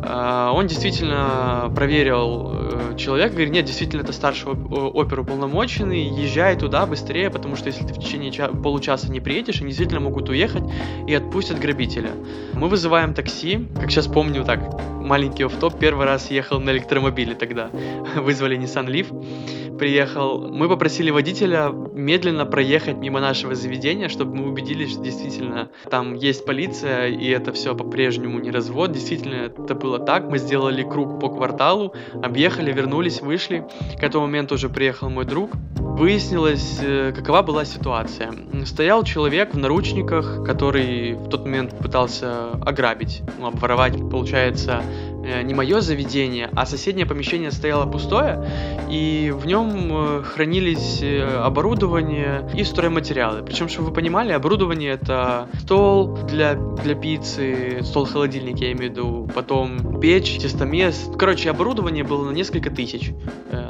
А, 0.00 0.52
он 0.52 0.66
действительно 0.68 1.72
проверил 1.74 2.52
э, 2.54 2.96
человека, 2.96 3.30
говорит, 3.32 3.50
нет, 3.50 3.64
действительно 3.64 4.02
это 4.02 4.12
старший 4.12 4.52
оперуполномоченный, 4.52 6.02
езжай 6.02 6.56
туда 6.56 6.86
быстрее, 6.86 7.30
потому 7.30 7.56
что 7.56 7.66
если 7.66 7.84
ты 7.84 7.92
в 7.92 7.98
течение 7.98 8.30
ча- 8.30 8.48
получаса 8.48 9.10
не 9.10 9.20
приедешь, 9.20 9.60
они 9.60 9.68
действительно 9.68 10.00
могут 10.00 10.28
уехать 10.28 10.62
и 11.06 11.14
отпустят 11.14 11.58
грабителя. 11.58 12.10
Мы 12.54 12.68
вызываем 12.68 13.12
такси, 13.12 13.66
как 13.74 13.90
сейчас 13.90 14.06
помню 14.06 14.44
так, 14.44 14.60
маленький 15.08 15.44
офф-топ, 15.44 15.78
первый 15.78 16.06
раз 16.06 16.30
ехал 16.30 16.60
на 16.60 16.70
электромобиле 16.70 17.34
тогда, 17.34 17.70
вызвали 18.16 18.58
Nissan 18.58 18.86
Leaf, 18.86 19.76
приехал, 19.78 20.50
мы 20.50 20.68
попросили 20.68 21.10
водителя 21.10 21.70
медленно 21.70 22.44
проехать 22.44 22.96
мимо 22.96 23.20
нашего 23.20 23.54
заведения, 23.54 24.08
чтобы 24.08 24.36
мы 24.36 24.48
убедились, 24.48 24.92
что 24.92 25.02
действительно 25.02 25.70
там 25.90 26.14
есть 26.14 26.44
полиция, 26.44 27.08
и 27.08 27.28
это 27.28 27.52
все 27.52 27.74
по-прежнему 27.74 28.38
не 28.40 28.50
развод. 28.50 28.92
Действительно, 28.92 29.46
это 29.46 29.74
было 29.74 29.98
так. 29.98 30.28
Мы 30.28 30.38
сделали 30.38 30.82
круг 30.82 31.20
по 31.20 31.28
кварталу, 31.28 31.94
объехали, 32.22 32.72
вернулись, 32.72 33.22
вышли. 33.22 33.66
К 33.98 34.02
этому 34.02 34.26
моменту 34.26 34.56
уже 34.56 34.68
приехал 34.68 35.08
мой 35.08 35.24
друг. 35.24 35.50
Выяснилось, 35.98 36.78
э, 36.80 37.12
какова 37.12 37.42
была 37.42 37.64
ситуация. 37.64 38.32
Стоял 38.64 39.02
человек 39.02 39.52
в 39.54 39.58
наручниках, 39.58 40.44
который 40.44 41.14
в 41.14 41.28
тот 41.28 41.44
момент 41.44 41.76
пытался 41.76 42.52
ограбить, 42.64 43.22
ну, 43.40 43.48
обворовать, 43.48 43.96
получается, 44.08 44.82
Э, 45.28 45.42
не 45.42 45.52
мое 45.52 45.80
заведение, 45.80 46.48
а 46.54 46.64
соседнее 46.64 47.04
помещение 47.04 47.50
стояло 47.50 47.84
пустое, 47.84 48.44
и 48.88 49.32
в 49.36 49.46
нем 49.46 49.88
э, 49.90 50.22
хранились 50.22 51.02
оборудование 51.02 52.48
и 52.54 52.64
стройматериалы. 52.64 53.42
Причем, 53.42 53.68
чтобы 53.68 53.88
вы 53.88 53.94
понимали, 53.94 54.32
оборудование 54.32 54.92
это 54.92 55.48
стол 55.60 56.16
для, 56.28 56.54
для 56.54 56.94
пиццы, 56.94 57.80
стол-холодильник, 57.82 58.58
я 58.58 58.72
имею 58.72 58.90
в 58.90 58.94
виду, 58.94 59.30
потом 59.34 60.00
печь, 60.00 60.38
тестомес. 60.38 61.10
Короче, 61.18 61.50
оборудование 61.50 62.04
было 62.04 62.24
на 62.24 62.32
несколько 62.32 62.70
тысяч. 62.70 63.10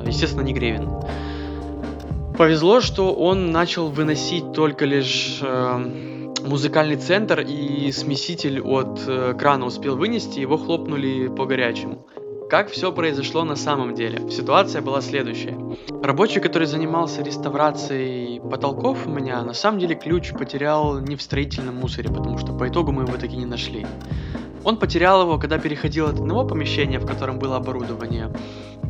Естественно, 0.06 0.42
не 0.42 0.52
гривен. 0.52 0.88
Повезло, 2.38 2.80
что 2.80 3.12
он 3.14 3.50
начал 3.50 3.88
выносить 3.88 4.52
только 4.52 4.84
лишь 4.84 5.42
музыкальный 6.44 6.94
центр 6.94 7.40
и 7.40 7.90
смеситель 7.90 8.60
от 8.60 9.00
э, 9.08 9.34
крана 9.36 9.66
успел 9.66 9.96
вынести, 9.96 10.38
его 10.38 10.56
хлопнули 10.56 11.26
по 11.26 11.46
горячему. 11.46 12.06
Как 12.48 12.70
все 12.70 12.92
произошло 12.92 13.42
на 13.42 13.56
самом 13.56 13.96
деле? 13.96 14.30
Ситуация 14.30 14.82
была 14.82 15.00
следующая. 15.00 15.58
Рабочий, 16.00 16.38
который 16.40 16.68
занимался 16.68 17.22
реставрацией 17.22 18.40
потолков 18.40 19.06
у 19.06 19.10
меня, 19.10 19.42
на 19.42 19.52
самом 19.52 19.80
деле 19.80 19.96
ключ 19.96 20.32
потерял 20.32 21.00
не 21.00 21.16
в 21.16 21.22
строительном 21.22 21.74
мусоре, 21.74 22.08
потому 22.08 22.38
что 22.38 22.52
по 22.52 22.68
итогу 22.68 22.92
мы 22.92 23.02
его 23.02 23.16
таки 23.16 23.36
не 23.36 23.46
нашли. 23.46 23.84
Он 24.68 24.76
потерял 24.76 25.22
его, 25.22 25.38
когда 25.38 25.56
переходил 25.56 26.08
от 26.08 26.20
одного 26.20 26.44
помещения, 26.44 26.98
в 26.98 27.06
котором 27.06 27.38
было 27.38 27.56
оборудование, 27.56 28.30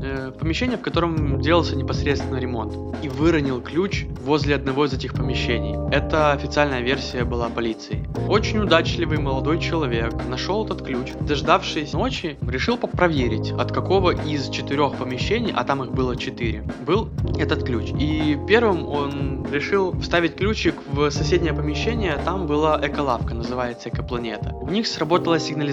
э, 0.03 0.33
помещение, 0.37 0.77
в 0.77 0.81
котором 0.81 1.41
делался 1.41 1.77
непосредственно 1.77 2.39
ремонт, 2.39 2.97
и 3.01 3.09
выронил 3.09 3.61
ключ 3.61 4.07
возле 4.25 4.57
одного 4.57 4.87
из 4.87 4.93
этих 4.93 5.15
помещений. 5.15 5.77
Это 5.93 6.33
официальная 6.33 6.81
версия 6.81 7.23
была 7.23 7.49
полиции. 7.49 8.09
Очень 8.27 8.59
удачливый 8.59 9.19
молодой 9.19 9.61
человек 9.61 10.15
нашел 10.29 10.65
этот 10.65 10.83
ключ, 10.83 11.13
дождавшись 11.21 11.93
ночи, 11.93 12.37
решил 12.43 12.77
проверить, 12.77 13.53
от 13.53 13.71
какого 13.71 14.11
из 14.11 14.49
четырех 14.49 14.97
помещений, 14.97 15.53
а 15.55 15.63
там 15.63 15.85
их 15.85 15.93
было 15.93 16.17
четыре, 16.17 16.65
был 16.85 17.09
этот 17.39 17.63
ключ. 17.63 17.91
И 17.93 18.37
первым 18.49 18.89
он 18.89 19.47
решил 19.53 19.97
вставить 20.01 20.35
ключик 20.35 20.75
в 20.93 21.09
соседнее 21.11 21.53
помещение, 21.53 22.19
там 22.25 22.49
была 22.49 22.81
эколавка, 22.83 23.33
называется 23.35 23.91
Экопланета. 23.91 24.53
У 24.61 24.71
них 24.71 24.89
сработала 24.89 25.39
сигнализация. 25.39 25.68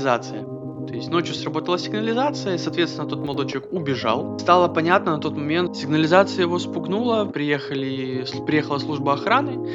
То 0.88 0.94
есть 0.94 1.10
ночью 1.10 1.34
сработала 1.36 1.80
сигнализация, 1.80 2.58
соответственно, 2.58 3.08
тот 3.08 3.20
молодой 3.20 3.48
человек 3.48 3.74
убежал. 3.74 4.38
Стало 4.40 4.68
понятно 4.68 5.16
на 5.16 5.22
тот 5.22 5.36
момент, 5.36 5.76
сигнализация 5.76 6.44
его 6.44 6.60
спугнула, 6.60 7.26
приехали, 7.26 8.26
приехала 8.46 8.78
служба 8.78 9.14
охраны, 9.14 9.68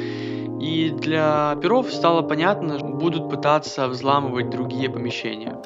и 0.61 0.89
для 0.89 1.51
оперов 1.51 1.91
стало 1.91 2.21
понятно, 2.21 2.77
будут 2.77 3.29
пытаться 3.29 3.87
взламывать 3.87 4.49
другие 4.49 4.89
помещения. 4.89 5.57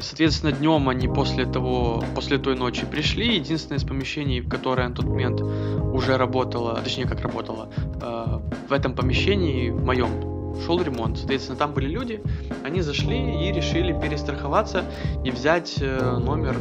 Соответственно, 0.00 0.52
днем 0.52 0.88
они 0.88 1.06
после 1.06 1.44
того, 1.44 2.02
после 2.14 2.38
той 2.38 2.56
ночи 2.56 2.86
пришли. 2.86 3.34
Единственное 3.34 3.78
из 3.78 3.84
помещений, 3.84 4.40
которое 4.40 4.88
на 4.88 4.94
тот 4.94 5.04
момент 5.04 5.40
уже 5.40 6.16
работало, 6.16 6.80
точнее 6.82 7.06
как 7.06 7.20
работало, 7.20 7.68
э, 8.00 8.38
в 8.68 8.72
этом 8.72 8.94
помещении, 8.94 9.70
в 9.70 9.84
моем 9.84 10.31
шел 10.64 10.80
ремонт. 10.82 11.18
Соответственно, 11.18 11.58
там 11.58 11.72
были 11.72 11.88
люди, 11.88 12.22
они 12.64 12.80
зашли 12.80 13.46
и 13.46 13.52
решили 13.52 13.92
перестраховаться 13.92 14.84
и 15.24 15.30
взять 15.30 15.76
э, 15.80 16.18
номер 16.18 16.56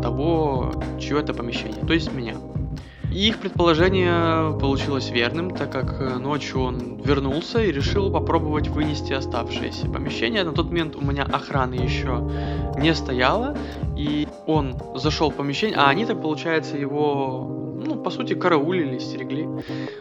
того, 0.00 0.72
чье 0.98 1.20
это 1.20 1.34
помещение, 1.34 1.84
то 1.84 1.92
есть 1.92 2.12
меня. 2.12 2.34
И 3.12 3.26
их 3.26 3.38
предположение 3.38 4.56
получилось 4.58 5.10
верным, 5.10 5.50
так 5.50 5.72
как 5.72 6.00
э, 6.00 6.18
ночью 6.18 6.60
он 6.60 7.00
вернулся 7.02 7.60
и 7.60 7.72
решил 7.72 8.10
попробовать 8.10 8.68
вынести 8.68 9.12
оставшееся 9.12 9.88
помещение. 9.88 10.44
На 10.44 10.52
тот 10.52 10.66
момент 10.66 10.94
у 10.94 11.00
меня 11.00 11.24
охраны 11.24 11.74
еще 11.74 12.30
не 12.78 12.94
стояло, 12.94 13.56
и 13.96 14.28
он 14.46 14.76
зашел 14.94 15.30
в 15.30 15.34
помещение, 15.34 15.76
а 15.76 15.88
они 15.88 16.06
так 16.06 16.22
получается 16.22 16.76
его 16.76 17.69
ну, 17.84 17.96
по 17.96 18.10
сути, 18.10 18.34
караулили, 18.34 18.98
стерегли. 18.98 19.48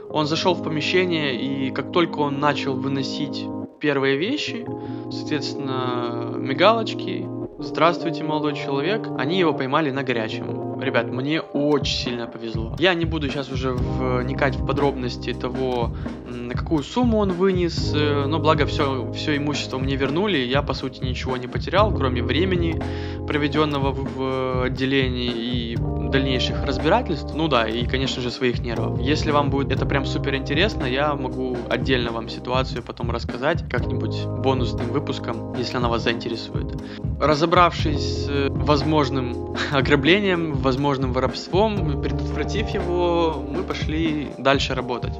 Он 0.09 0.25
зашел 0.25 0.53
в 0.53 0.63
помещение, 0.63 1.35
и 1.35 1.71
как 1.71 1.91
только 1.91 2.19
он 2.19 2.39
начал 2.39 2.75
выносить 2.75 3.45
первые 3.79 4.17
вещи, 4.17 4.65
соответственно, 5.11 6.33
мигалочки, 6.37 7.25
«Здравствуйте, 7.61 8.23
молодой 8.23 8.55
человек», 8.55 9.05
они 9.17 9.37
его 9.37 9.53
поймали 9.53 9.91
на 9.91 10.03
горячем. 10.03 10.81
ребят, 10.81 11.11
мне 11.11 11.41
очень 11.41 11.93
сильно 11.93 12.25
повезло. 12.25 12.73
Я 12.79 12.93
не 12.93 13.03
буду 13.03 13.27
сейчас 13.27 13.51
уже 13.51 13.73
вникать 13.73 14.55
в 14.55 14.65
подробности 14.65 15.33
того, 15.33 15.91
на 16.25 16.53
какую 16.53 16.83
сумму 16.83 17.17
он 17.17 17.33
вынес, 17.33 17.93
э, 17.93 18.25
но 18.27 18.39
благо 18.39 18.65
все, 18.65 19.11
все 19.11 19.35
имущество 19.35 19.77
мне 19.77 19.97
вернули, 19.97 20.37
я 20.37 20.61
по 20.61 20.73
сути 20.73 21.03
ничего 21.03 21.35
не 21.35 21.47
потерял, 21.47 21.93
кроме 21.93 22.23
времени, 22.23 22.81
проведенного 23.27 23.91
в 23.91 24.63
отделении 24.63 25.29
и 25.29 25.75
дальнейших 26.09 26.63
разбирательств, 26.63 27.33
ну 27.33 27.47
да, 27.47 27.67
и, 27.67 27.85
конечно 27.85 28.21
же, 28.21 28.31
своих 28.31 28.59
нервов. 28.59 28.99
Если 28.99 29.31
вам 29.31 29.49
будет 29.49 29.71
это 29.71 29.85
прям 29.85 30.05
супер 30.05 30.35
интересно, 30.35 30.85
я 30.85 31.13
могу 31.15 31.57
отдельно 31.69 32.11
вам 32.11 32.29
ситуацию 32.29 32.83
потом 32.83 33.11
рассказать 33.11 33.67
как-нибудь 33.69 34.25
бонусным 34.25 34.87
выпуском, 34.87 35.53
если 35.55 35.77
она 35.77 35.89
вас 35.89 36.03
заинтересует. 36.03 36.75
Разобравшись 37.19 38.25
с 38.25 38.49
возможным 38.49 39.55
ограблением, 39.71 40.53
возможным 40.53 41.13
воровством, 41.13 42.01
предотвратив 42.01 42.69
его, 42.69 43.43
мы 43.47 43.63
пошли 43.63 44.29
дальше 44.37 44.75
работать. 44.75 45.13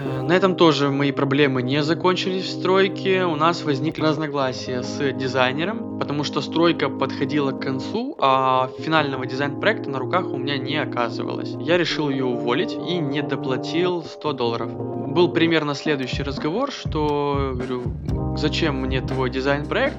Э, 0.00 0.22
на 0.22 0.32
этом 0.32 0.56
тоже 0.56 0.90
мои 0.90 1.12
проблемы 1.12 1.62
не 1.62 1.82
закончились 1.82 2.44
в 2.44 2.50
стройке. 2.50 3.24
У 3.24 3.36
нас 3.36 3.62
возникли 3.62 4.02
разногласия 4.02 4.82
с 4.82 5.12
дизайнером, 5.12 5.98
потому 5.98 6.24
что 6.24 6.40
стройка 6.40 6.88
подходила 6.88 7.52
к 7.52 7.60
концу, 7.60 8.16
а 8.18 8.70
финального 8.78 9.26
дизайн-проекта 9.26 9.90
на 9.90 9.98
руках 9.98 10.26
у 10.26 10.38
меня 10.38 10.56
не 10.56 10.76
оказывалось. 10.76 11.54
Я 11.60 11.76
решил 11.76 12.08
ее 12.08 12.24
уволить 12.24 12.72
и 12.72 12.98
не 12.98 13.22
доплатил 13.22 14.02
100 14.02 14.32
долларов. 14.32 14.70
Был 14.72 15.28
примерно 15.32 15.74
следующий 15.74 16.22
разговор, 16.22 16.70
что 16.70 17.52
говорю, 17.54 17.82
зачем 18.36 18.76
мне 18.76 19.00
твой 19.00 19.28
дизайн-проект, 19.28 19.98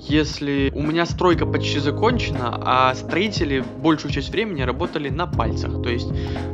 если 0.00 0.70
у 0.74 0.82
меня 0.82 1.06
стройка 1.06 1.46
почти 1.46 1.78
закончена, 1.78 2.60
а 2.62 2.94
строители 2.94 3.64
большую 3.78 4.12
часть 4.12 4.28
времени 4.28 4.60
работали 4.62 5.08
на 5.08 5.26
пальцах. 5.26 5.82
То 5.82 5.88
есть 5.88 6.08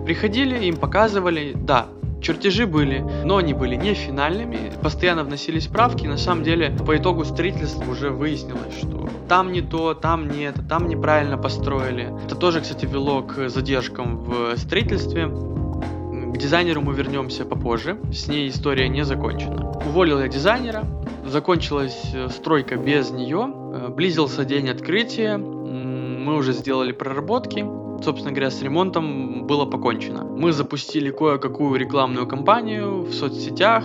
приходили, 0.04 0.66
им 0.66 0.76
показывали, 0.76 1.52
да, 1.56 1.88
Чертежи 2.20 2.66
были, 2.66 3.04
но 3.24 3.38
они 3.38 3.54
были 3.54 3.76
не 3.76 3.94
финальными, 3.94 4.72
постоянно 4.82 5.24
вносились 5.24 5.66
правки, 5.66 6.06
на 6.06 6.18
самом 6.18 6.44
деле 6.44 6.70
по 6.86 6.96
итогу 6.96 7.24
строительства 7.24 7.90
уже 7.90 8.10
выяснилось, 8.10 8.76
что 8.78 9.08
там 9.28 9.52
не 9.52 9.62
то, 9.62 9.94
там 9.94 10.28
нет, 10.28 10.56
там 10.68 10.88
неправильно 10.88 11.38
построили. 11.38 12.12
Это 12.24 12.34
тоже, 12.34 12.60
кстати, 12.60 12.84
вело 12.84 13.22
к 13.22 13.48
задержкам 13.48 14.18
в 14.18 14.56
строительстве. 14.56 15.28
К 15.28 16.36
дизайнеру 16.36 16.80
мы 16.82 16.94
вернемся 16.94 17.44
попозже, 17.44 17.98
с 18.12 18.28
ней 18.28 18.48
история 18.48 18.88
не 18.88 19.04
закончена. 19.04 19.70
Уволил 19.86 20.20
я 20.20 20.28
дизайнера, 20.28 20.84
закончилась 21.26 21.98
э, 22.14 22.28
стройка 22.28 22.76
без 22.76 23.10
нее, 23.10 23.48
э, 23.52 23.88
близился 23.88 24.44
день 24.44 24.68
открытия, 24.68 25.36
мы 25.36 26.36
уже 26.36 26.52
сделали 26.52 26.92
проработки, 26.92 27.64
собственно 28.02 28.32
говоря, 28.32 28.50
с 28.50 28.62
ремонтом 28.62 29.46
было 29.46 29.66
покончено. 29.66 30.24
Мы 30.24 30.52
запустили 30.52 31.10
кое-какую 31.10 31.78
рекламную 31.78 32.26
кампанию 32.26 33.02
в 33.02 33.12
соцсетях, 33.12 33.84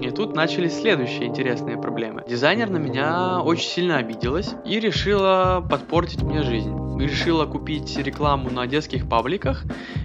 и 0.00 0.10
тут 0.10 0.34
начались 0.34 0.80
следующие 0.80 1.26
интересные 1.26 1.76
проблемы. 1.76 2.24
Дизайнер 2.28 2.70
на 2.70 2.78
меня 2.78 3.40
очень 3.40 3.68
сильно 3.68 3.98
обиделась 3.98 4.54
и 4.64 4.80
решила 4.80 5.64
подпортить 5.68 6.22
мне 6.22 6.42
жизнь. 6.42 6.74
Решила 6.98 7.46
купить 7.46 7.96
рекламу 7.96 8.50
на 8.50 8.66
детских 8.66 9.08
пабликах 9.08 9.64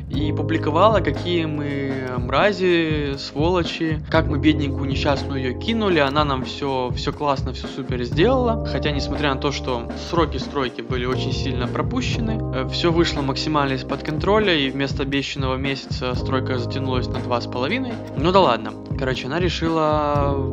и 0.10 0.32
публиковала, 0.32 1.00
какие 1.02 1.46
мы 1.46 1.94
мрази, 2.18 3.16
сволочи, 3.18 4.00
как 4.10 4.28
мы 4.28 4.40
бедненькую 4.40 4.90
несчастную 4.90 5.42
ее 5.42 5.60
кинули, 5.60 6.00
она 6.00 6.24
нам 6.24 6.46
все, 6.46 6.92
все 6.96 7.12
классно, 7.12 7.52
все 7.54 7.68
супер 7.68 8.04
сделала. 8.04 8.66
Хотя, 8.66 8.92
несмотря 8.92 9.34
на 9.34 9.42
то, 9.42 9.52
что 9.52 9.92
сроки 10.10 10.38
стройки 10.38 10.82
были 10.82 11.06
очень 11.06 11.34
сильно 11.34 11.68
пропущены, 11.68 12.40
э, 12.54 12.70
все 12.70 12.92
вышло 12.92 13.22
максимально 13.22 13.74
из-под 13.74 14.04
контроля, 14.04 14.56
и 14.56 14.70
вместо 14.70 15.04
обещанного 15.04 15.56
месяца 15.56 16.16
стройка 16.16 16.58
затянулась 16.58 17.08
на 17.08 17.20
два 17.20 17.42
с 17.42 17.48
половиной. 17.48 17.92
Ну 18.18 18.32
да 18.32 18.40
ладно. 18.40 18.72
Короче, 18.98 19.28
она 19.28 19.40
решила 19.40 19.85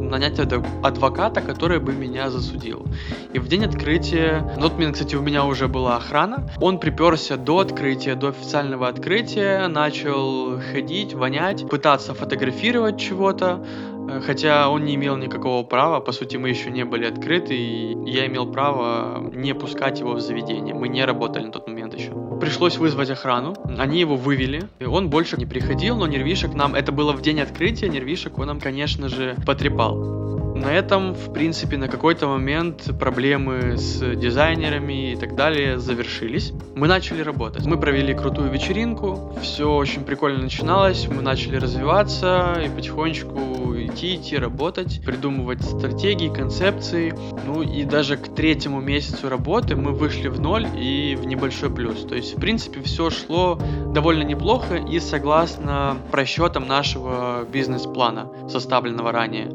нанять 0.01 0.39
адвоката, 0.39 1.41
который 1.41 1.81
бы 1.81 1.93
меня 1.93 2.31
засудил. 2.31 2.87
И 3.33 3.39
в 3.39 3.49
день 3.49 3.65
открытия, 3.65 4.53
ну, 4.57 4.69
вот, 4.69 4.93
кстати, 4.93 5.15
у 5.17 5.23
меня 5.23 5.45
уже 5.45 5.69
была 5.69 5.97
охрана, 5.97 6.51
он 6.61 6.79
приперся 6.79 7.37
до 7.37 7.61
открытия, 7.61 8.15
до 8.15 8.29
официального 8.29 8.89
открытия, 8.89 9.69
начал 9.69 10.61
ходить, 10.73 11.15
вонять, 11.15 11.69
пытаться 11.69 12.15
фотографировать 12.15 12.99
чего-то, 12.99 13.65
э, 14.09 14.21
хотя 14.21 14.69
он 14.69 14.85
не 14.85 14.95
имел 14.95 15.17
никакого 15.17 15.63
права, 15.65 16.01
по 16.01 16.13
сути 16.13 16.37
мы 16.37 16.51
еще 16.51 16.71
не 16.71 16.85
были 16.85 17.07
открыты, 17.07 17.55
и 17.55 18.11
я 18.11 18.27
имел 18.27 18.51
право 18.51 19.31
не 19.33 19.55
пускать 19.55 20.01
его 20.01 20.13
в 20.13 20.21
заведение, 20.21 20.75
мы 20.75 20.89
не 20.89 21.05
работали 21.05 21.47
на 21.47 21.53
тот 21.53 21.69
момент 21.69 21.95
еще. 21.95 22.13
Пришлось 22.43 22.77
вызвать 22.77 23.09
охрану, 23.09 23.55
они 23.79 24.01
его 24.01 24.17
вывели, 24.17 24.65
и 24.81 24.85
он 24.85 25.11
больше 25.11 25.37
не 25.37 25.47
приходил, 25.47 25.97
но 25.97 26.09
нервишек 26.09 26.55
нам, 26.55 26.75
это 26.75 26.91
было 26.91 27.13
в 27.13 27.23
день 27.23 27.41
открытия, 27.41 27.89
нервишек 27.89 28.37
он 28.37 28.49
нам, 28.49 28.59
конечно 28.59 29.09
же, 29.09 29.37
потрепал. 29.47 30.42
На 30.63 30.73
этом, 30.73 31.15
в 31.15 31.33
принципе, 31.33 31.77
на 31.77 31.89
какой-то 31.89 32.29
момент 32.29 32.89
проблемы 32.97 33.77
с 33.77 33.99
дизайнерами 34.15 35.13
и 35.13 35.17
так 35.17 35.35
далее 35.35 35.81
завершились. 35.81 36.53
Мы 36.77 36.87
начали 36.87 37.21
работать. 37.21 37.67
Мы 37.67 37.77
провели 37.79 38.15
крутую 38.15 38.49
вечеринку, 38.49 39.37
все 39.43 39.69
очень 39.69 40.05
прикольно 40.05 40.41
начиналось, 40.41 41.09
мы 41.09 41.21
начали 41.21 41.57
развиваться 41.57 42.63
и 42.65 42.69
потихонечку 42.69 43.75
идти, 43.77 44.15
идти 44.15 44.37
работать, 44.37 45.05
придумывать 45.05 45.63
стратегии, 45.63 46.29
концепции. 46.29 47.13
Ну 47.45 47.63
и 47.63 47.83
даже 47.83 48.17
к 48.17 48.33
третьему 48.33 48.81
месяцу 48.81 49.29
работы 49.29 49.75
мы 49.75 49.91
вышли 49.91 50.29
в 50.29 50.41
ноль 50.41 50.69
и 50.79 51.19
в 51.21 51.27
небольшой 51.27 51.75
плюс. 51.75 52.05
То 52.05 52.15
есть, 52.15 52.37
в 52.37 52.41
принципе, 52.41 52.81
все 52.83 53.11
шло 53.11 53.59
довольно 53.93 54.23
неплохо 54.23 54.77
и 54.77 55.01
согласно 55.01 55.97
просчетам 56.13 56.69
нашего 56.69 57.45
бизнес-плана, 57.53 58.29
составленного 58.49 59.11
ранее. 59.11 59.51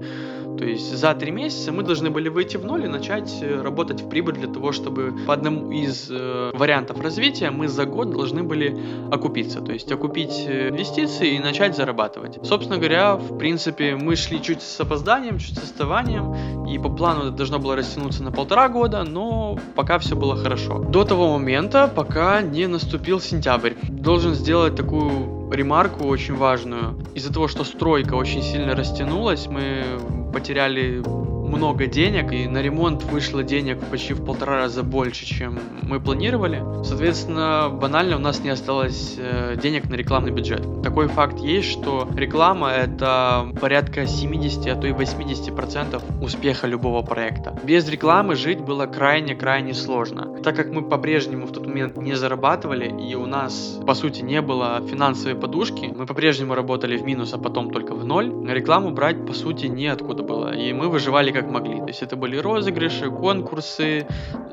То 0.58 0.66
есть 0.66 0.98
за 0.98 1.14
три 1.14 1.32
месяца 1.32 1.72
мы 1.72 1.84
должны 1.84 2.10
были 2.10 2.30
выйти 2.30 2.58
в 2.58 2.66
ноль 2.66 2.86
и 2.86 2.88
начать 2.88 3.32
э, 3.42 3.62
работать 3.62 4.02
в 4.02 4.10
прибыль 4.10 4.36
для 4.36 4.48
того, 4.48 4.72
чтобы 4.72 5.14
по 5.26 5.34
одному 5.34 5.72
из 5.72 6.08
э, 6.10 6.52
вариантов 6.54 7.00
развития 7.02 7.52
мы 7.52 7.68
за 7.68 7.86
год 7.86 8.12
должны 8.12 8.44
были 8.44 8.78
окупиться. 9.12 9.62
То 9.62 9.72
есть 9.72 9.92
окупить 9.92 10.46
э, 10.48 10.70
инвестиции 10.70 11.36
и 11.36 11.40
начать 11.40 11.76
зарабатывать. 11.76 12.40
Собственно 12.44 12.78
говоря, 12.78 13.16
в 13.16 13.38
принципе, 13.38 13.96
мы 13.96 14.16
шли 14.16 14.42
чуть 14.42 14.62
с 14.62 14.80
опозданием, 14.80 15.38
чуть 15.38 15.58
с 15.58 15.64
отставанием. 15.64 16.66
И 16.68 16.80
по 16.80 16.90
плану 16.90 17.28
это 17.28 17.32
должно 17.32 17.60
было 17.60 17.76
растянуться 17.76 18.24
на 18.24 18.32
полтора 18.32 18.68
года, 18.70 19.04
но 19.04 19.60
пока 19.76 20.00
все 20.00 20.16
было 20.16 20.36
хорошо. 20.36 20.80
До 20.80 21.04
того 21.04 21.38
момента, 21.38 21.92
пока 21.94 22.42
не 22.42 22.68
наступил 22.68 23.20
сентябрь. 23.20 23.74
Должен 23.84 24.34
сделать 24.34 24.76
такую 24.76 25.52
ремарку 25.52 26.06
очень 26.06 26.36
важную. 26.36 27.00
Из-за 27.16 27.34
того, 27.34 27.48
что 27.48 27.64
стройка 27.64 28.16
очень 28.16 28.42
сильно 28.42 28.76
растянулась, 28.76 29.48
мы 29.48 29.84
потеряли 30.32 31.02
много 31.48 31.88
денег, 31.88 32.32
и 32.32 32.48
на 32.48 32.62
ремонт 32.62 33.04
вышло 33.04 33.44
денег 33.44 33.80
почти 33.90 34.14
в 34.14 34.24
полтора 34.24 34.58
раза 34.58 34.84
больше, 34.84 35.26
чем 35.26 35.60
мы 35.82 36.00
планировали. 36.00 36.64
Соответственно, 36.84 37.70
банально 37.72 38.18
у 38.18 38.20
нас 38.20 38.42
не 38.42 38.50
осталось 38.50 39.16
э, 39.18 39.56
денег 39.62 39.90
на 39.90 39.96
рекламный 39.96 40.32
бюджет. 40.32 40.82
Такой 40.84 41.08
факт 41.08 41.40
есть, 41.40 41.72
что 41.72 42.08
реклама— 42.16 42.70
это 42.72 43.48
порядка 43.60 44.06
70, 44.06 44.68
а 44.68 44.76
то 44.76 44.88
и 44.88 44.92
80% 44.92 46.02
успеха 46.22 46.68
любого 46.68 47.02
проекта. 47.02 47.58
Без 47.64 47.88
рекламы 47.90 48.36
жить 48.36 48.60
было 48.60 48.86
крайне-крайне 48.86 49.74
сложно. 49.74 50.42
Так 50.44 50.56
как 50.56 50.70
мы 50.72 50.82
по-прежнему 50.82 51.46
в 51.46 51.52
тот 51.52 51.66
момент 51.66 51.98
не 51.98 52.16
зарабатывали, 52.16 52.94
и 53.10 53.16
у 53.16 53.26
нас, 53.26 53.80
по 53.86 53.94
сути, 53.94 54.22
не 54.22 54.42
было 54.42 54.82
финансовой 54.90 55.36
подушки, 55.36 55.94
мы 55.96 56.06
по-прежнему 56.06 56.56
работали 56.56 56.98
в 56.98 57.04
минус, 57.04 57.34
а 57.34 57.38
потом 57.38 57.72
только 57.72 57.96
в 57.96 58.06
ноль, 58.06 58.32
рекламу 58.48 58.92
брать, 58.92 59.26
по 59.26 59.34
сути, 59.34 59.68
неоткуда 59.68 60.24
было. 60.24 60.54
И 60.54 60.74
мы 60.74 60.90
выживали 60.90 61.32
как 61.42 61.52
могли. 61.52 61.78
То 61.78 61.88
есть 61.88 62.02
это 62.02 62.16
были 62.16 62.38
розыгрыши, 62.38 63.12
конкурсы 63.12 64.08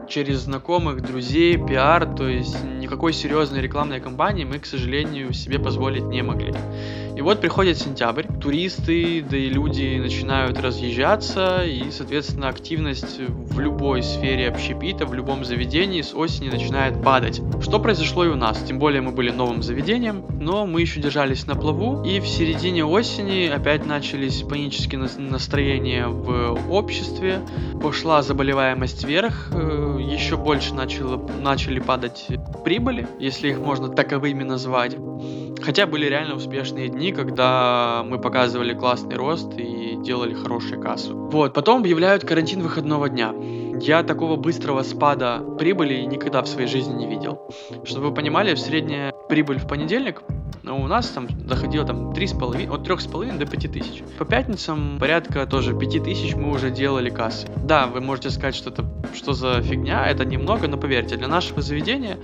через 0.06 0.40
знакомых, 0.40 1.00
друзей, 1.00 1.56
пиар. 1.56 2.04
То 2.14 2.28
есть 2.28 2.62
никакой 2.62 3.12
серьезной 3.14 3.62
рекламной 3.62 4.00
кампании 4.00 4.44
мы, 4.44 4.58
к 4.58 4.66
сожалению, 4.66 5.32
себе 5.32 5.58
позволить 5.58 6.04
не 6.04 6.22
могли. 6.22 6.52
И 7.16 7.20
вот 7.20 7.40
приходит 7.40 7.78
сентябрь, 7.78 8.26
туристы, 8.40 9.24
да 9.28 9.36
и 9.36 9.48
люди 9.48 9.98
начинают 9.98 10.60
разъезжаться, 10.60 11.64
и, 11.64 11.90
соответственно, 11.92 12.48
активность 12.48 13.20
в 13.20 13.60
любой 13.60 14.02
сфере 14.02 14.48
общепита, 14.48 15.06
в 15.06 15.14
любом 15.14 15.44
заведении 15.44 16.02
с 16.02 16.12
осени 16.12 16.48
начинает 16.48 17.02
падать. 17.02 17.40
Что 17.62 17.78
произошло 17.78 18.24
и 18.24 18.28
у 18.28 18.34
нас, 18.34 18.60
тем 18.62 18.80
более 18.80 19.00
мы 19.00 19.12
были 19.12 19.30
новым 19.30 19.62
заведением, 19.62 20.24
но 20.40 20.66
мы 20.66 20.80
еще 20.80 21.00
держались 21.00 21.46
на 21.46 21.54
плаву, 21.54 22.02
и 22.02 22.18
в 22.18 22.26
середине 22.26 22.84
осени 22.84 23.46
опять 23.46 23.86
начались 23.86 24.42
панические 24.42 25.08
настроения 25.18 26.08
в 26.08 26.72
обществе, 26.72 27.40
пошла 27.80 28.22
заболеваемость 28.22 29.04
вверх, 29.04 29.50
э, 29.52 29.98
еще 30.00 30.36
больше 30.36 30.74
начало, 30.74 31.24
начали 31.40 31.78
падать 31.78 32.26
прибыли, 32.64 33.06
если 33.20 33.50
их 33.50 33.58
можно 33.58 33.88
таковыми 33.88 34.42
назвать. 34.42 34.96
Хотя 35.64 35.86
были 35.86 36.06
реально 36.06 36.34
успешные 36.34 36.88
дни, 36.88 37.10
когда 37.10 38.04
мы 38.06 38.18
показывали 38.18 38.74
классный 38.74 39.16
рост 39.16 39.50
и 39.56 39.96
делали 39.96 40.34
хорошую 40.34 40.80
кассу. 40.80 41.16
Вот, 41.16 41.54
потом 41.54 41.80
объявляют 41.80 42.24
карантин 42.24 42.60
выходного 42.60 43.08
дня. 43.08 43.32
Я 43.80 44.02
такого 44.02 44.36
быстрого 44.36 44.82
спада 44.82 45.42
прибыли 45.58 46.02
никогда 46.02 46.42
в 46.42 46.48
своей 46.48 46.68
жизни 46.68 46.94
не 46.94 47.08
видел. 47.08 47.50
Чтобы 47.84 48.08
вы 48.08 48.14
понимали, 48.14 48.54
средняя 48.54 49.12
прибыль 49.28 49.58
в 49.58 49.66
понедельник 49.66 50.22
но 50.64 50.80
у 50.80 50.86
нас 50.86 51.08
там 51.08 51.28
доходило 51.46 51.84
там 51.84 52.10
3,5, 52.12 52.74
от 52.74 52.88
3,5 52.88 53.38
до 53.38 53.46
5 53.46 53.72
тысяч. 53.72 54.02
По 54.18 54.24
пятницам 54.24 54.98
порядка 54.98 55.46
тоже 55.46 55.78
5 55.78 56.02
тысяч 56.02 56.34
мы 56.34 56.50
уже 56.50 56.70
делали 56.70 57.10
кассы. 57.10 57.46
Да, 57.56 57.86
вы 57.86 58.00
можете 58.00 58.30
сказать, 58.30 58.54
что 58.54 58.70
это 58.70 58.84
что 59.14 59.32
за 59.32 59.60
фигня, 59.62 60.06
это 60.06 60.24
немного, 60.24 60.66
но 60.66 60.76
поверьте, 60.76 61.16
для 61.16 61.28
нашего 61.28 61.60
заведения 61.62 62.18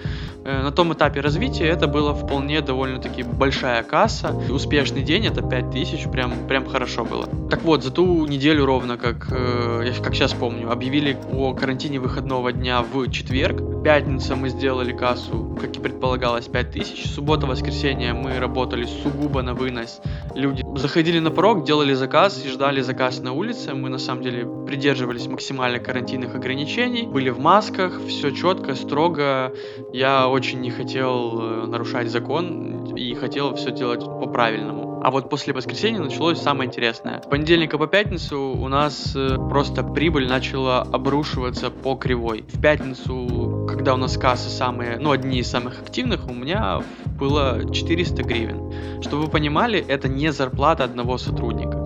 э, 0.44 0.62
на 0.62 0.72
том 0.72 0.92
этапе 0.92 1.20
развития 1.20 1.66
это 1.66 1.86
было 1.86 2.14
вполне 2.14 2.60
довольно-таки 2.62 3.22
большая 3.22 3.82
касса. 3.82 4.34
Успешный 4.50 5.02
день 5.02 5.26
это 5.26 5.42
5 5.42 5.70
тысяч, 5.70 6.08
прям, 6.10 6.32
прям 6.48 6.66
хорошо 6.66 7.04
было. 7.04 7.26
Так 7.50 7.62
вот, 7.62 7.84
за 7.84 7.90
ту 7.90 8.26
неделю 8.26 8.64
ровно, 8.64 8.96
как, 8.96 9.28
э, 9.30 9.92
как 10.02 10.14
сейчас 10.14 10.32
помню, 10.32 10.70
объявили 10.70 11.16
о 11.32 11.54
карантине 11.54 12.00
выходного 12.00 12.52
дня 12.52 12.82
в 12.82 13.10
четверг. 13.10 13.82
Пятница 13.84 14.34
мы 14.34 14.48
сделали 14.48 14.92
кассу, 14.92 15.56
как 15.60 15.76
и 15.76 15.80
предполагалось, 15.80 16.46
5 16.46 16.70
тысяч. 16.70 17.06
Суббота, 17.06 17.46
воскресенье 17.46 18.14
мы 18.30 18.38
работали 18.38 18.84
сугубо 18.84 19.42
на 19.42 19.54
вынос. 19.54 20.00
Люди 20.34 20.62
заходили 20.76 21.18
на 21.18 21.30
порог, 21.30 21.64
делали 21.64 21.94
заказ 21.94 22.44
и 22.44 22.48
ждали 22.48 22.80
заказ 22.80 23.20
на 23.20 23.32
улице. 23.32 23.74
Мы 23.74 23.88
на 23.88 23.98
самом 23.98 24.22
деле 24.22 24.46
придерживались 24.66 25.26
максимально 25.26 25.78
карантинных 25.80 26.34
ограничений, 26.34 27.06
были 27.06 27.30
в 27.30 27.40
масках, 27.40 28.00
все 28.06 28.30
четко, 28.30 28.74
строго. 28.74 29.52
Я 29.92 30.28
очень 30.28 30.60
не 30.60 30.70
хотел 30.70 31.40
э, 31.40 31.66
нарушать 31.66 32.08
закон 32.10 32.94
и 32.94 33.14
хотел 33.14 33.54
все 33.56 33.72
делать 33.72 34.04
по-правильному. 34.04 34.89
А 35.02 35.10
вот 35.10 35.30
после 35.30 35.54
воскресенья 35.54 36.00
началось 36.00 36.40
самое 36.40 36.68
интересное. 36.68 37.22
С 37.22 37.26
понедельника 37.26 37.78
по 37.78 37.86
пятницу 37.86 38.38
у 38.38 38.68
нас 38.68 39.14
э, 39.16 39.36
просто 39.48 39.82
прибыль 39.82 40.28
начала 40.28 40.82
обрушиваться 40.82 41.70
по 41.70 41.94
кривой. 41.94 42.44
В 42.52 42.60
пятницу, 42.60 43.66
когда 43.68 43.94
у 43.94 43.96
нас 43.96 44.18
кассы 44.18 44.50
самые, 44.50 44.98
ну, 44.98 45.10
одни 45.10 45.38
из 45.38 45.50
самых 45.50 45.80
активных, 45.80 46.28
у 46.28 46.34
меня 46.34 46.82
было 47.18 47.72
400 47.72 48.22
гривен. 48.22 49.02
Чтобы 49.02 49.24
вы 49.24 49.28
понимали, 49.28 49.82
это 49.88 50.08
не 50.08 50.32
зарплата 50.32 50.84
одного 50.84 51.16
сотрудника. 51.16 51.79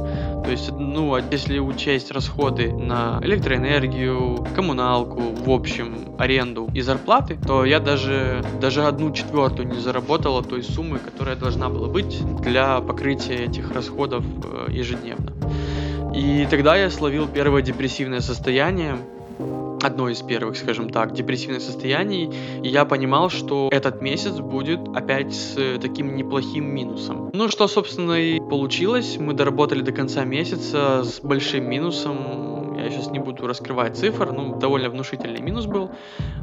То 0.45 0.51
есть, 0.51 0.71
ну, 0.73 1.15
а 1.15 1.23
если 1.31 1.59
учесть 1.59 2.11
расходы 2.11 2.71
на 2.71 3.19
электроэнергию, 3.23 4.47
коммуналку, 4.55 5.21
в 5.21 5.51
общем, 5.51 6.15
аренду 6.19 6.69
и 6.75 6.83
зарплаты, 6.83 7.37
то 7.47 7.65
я 7.65 7.81
даже, 7.81 8.45
даже 8.61 8.85
одну 8.85 9.11
четвертую 9.11 9.69
не 9.69 9.81
заработала 9.81 10.43
той 10.43 10.63
суммы, 10.63 10.99
которая 10.99 11.37
должна 11.37 11.71
была 11.71 11.89
быть 11.89 12.21
для 12.43 12.81
покрытия 12.81 13.47
этих 13.47 13.73
расходов 13.73 14.23
э, 14.45 14.67
ежедневно. 14.71 15.33
И 16.15 16.47
тогда 16.51 16.77
я 16.77 16.91
словил 16.91 17.27
первое 17.27 17.63
депрессивное 17.63 18.21
состояние, 18.21 18.99
одно 19.85 20.09
из 20.09 20.23
первых, 20.23 20.57
скажем 20.57 20.89
так, 20.91 21.13
депрессивных 21.13 21.61
состояний, 21.61 22.33
и 22.63 22.69
я 22.69 22.85
понимал, 22.85 23.29
что 23.29 23.69
этот 23.71 24.01
месяц 24.01 24.33
будет 24.41 24.81
опять 24.95 25.35
с 25.35 25.79
таким 25.81 26.17
неплохим 26.17 26.75
минусом. 26.75 27.31
Ну, 27.33 27.49
что, 27.49 27.69
собственно, 27.69 28.13
и 28.13 28.41
получилось. 28.41 29.17
Мы 29.19 29.35
доработали 29.35 29.83
до 29.83 29.93
конца 29.93 30.25
месяца 30.25 31.05
с 31.05 31.21
большим 31.21 31.69
минусом. 31.69 32.64
Я 32.85 32.91
сейчас 32.91 33.11
не 33.11 33.19
буду 33.19 33.47
раскрывать 33.47 33.97
цифр, 33.97 34.31
ну, 34.31 34.59
довольно 34.59 34.91
внушительный 34.91 35.41
минус 35.41 35.65
был. 35.65 35.91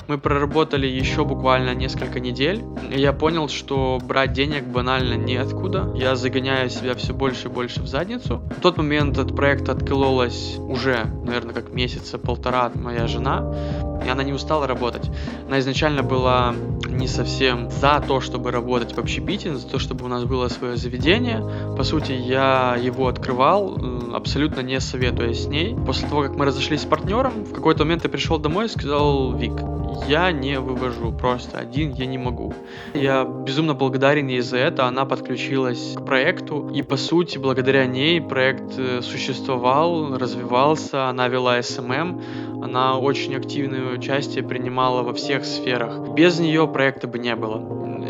Мы 0.07 0.17
проработали 0.17 0.87
еще 0.87 1.23
буквально 1.23 1.75
несколько 1.75 2.19
недель. 2.19 2.63
И 2.91 2.99
я 2.99 3.13
понял, 3.13 3.47
что 3.47 3.99
брать 4.01 4.33
денег 4.33 4.63
банально 4.63 5.13
неоткуда. 5.13 5.93
Я 5.95 6.15
загоняю 6.15 6.71
себя 6.71 6.95
все 6.95 7.13
больше 7.13 7.47
и 7.47 7.51
больше 7.51 7.83
в 7.83 7.87
задницу. 7.87 8.41
В 8.57 8.59
тот 8.59 8.77
момент 8.77 9.19
от 9.19 9.35
проекта 9.35 9.73
откололась 9.73 10.57
уже, 10.57 11.05
наверное, 11.23 11.53
как 11.53 11.71
месяца 11.71 12.17
полтора 12.17 12.71
моя 12.73 13.05
жена 13.05 13.91
и 14.05 14.09
она 14.09 14.23
не 14.23 14.33
устала 14.33 14.67
работать. 14.67 15.09
Она 15.47 15.59
изначально 15.59 16.03
была 16.03 16.55
не 16.87 17.07
совсем 17.07 17.69
за 17.69 18.03
то, 18.05 18.19
чтобы 18.19 18.51
работать 18.51 18.95
в 18.95 18.99
общепите, 18.99 19.55
за 19.55 19.67
то, 19.67 19.79
чтобы 19.79 20.05
у 20.05 20.07
нас 20.07 20.23
было 20.25 20.47
свое 20.47 20.75
заведение. 20.75 21.75
По 21.77 21.83
сути, 21.83 22.11
я 22.11 22.77
его 22.81 23.07
открывал, 23.07 23.77
э, 23.77 24.15
абсолютно 24.15 24.61
не 24.61 24.79
советуя 24.79 25.33
с 25.33 25.47
ней. 25.47 25.75
После 25.75 26.07
того, 26.07 26.23
как 26.23 26.30
мы 26.37 26.45
разошлись 26.45 26.81
с 26.81 26.85
партнером, 26.85 27.43
в 27.43 27.53
какой-то 27.53 27.83
момент 27.83 28.03
я 28.03 28.09
пришел 28.09 28.39
домой 28.39 28.65
и 28.65 28.69
сказал, 28.69 29.33
Вик, 29.33 29.53
я 30.07 30.31
не 30.31 30.59
вывожу, 30.59 31.11
просто 31.11 31.57
один 31.57 31.93
я 31.93 32.05
не 32.05 32.17
могу. 32.17 32.53
Я 32.93 33.23
безумно 33.23 33.73
благодарен 33.73 34.27
ей 34.27 34.41
за 34.41 34.57
это, 34.57 34.85
она 34.87 35.05
подключилась 35.05 35.95
к 35.95 36.05
проекту, 36.05 36.69
и 36.73 36.81
по 36.81 36.97
сути, 36.97 37.37
благодаря 37.37 37.85
ней 37.85 38.21
проект 38.21 38.77
э, 38.77 39.01
существовал, 39.01 40.17
развивался, 40.17 41.07
она 41.07 41.27
вела 41.27 41.59
SMM, 41.59 42.63
она 42.63 42.97
очень 42.97 43.35
активное 43.35 43.93
участие 43.93 44.43
принимала 44.43 45.03
во 45.03 45.13
всех 45.13 45.45
сферах. 45.45 46.09
Без 46.13 46.39
нее 46.39 46.67
проекта 46.67 47.07
бы 47.07 47.19
не 47.19 47.35
было. 47.35 47.57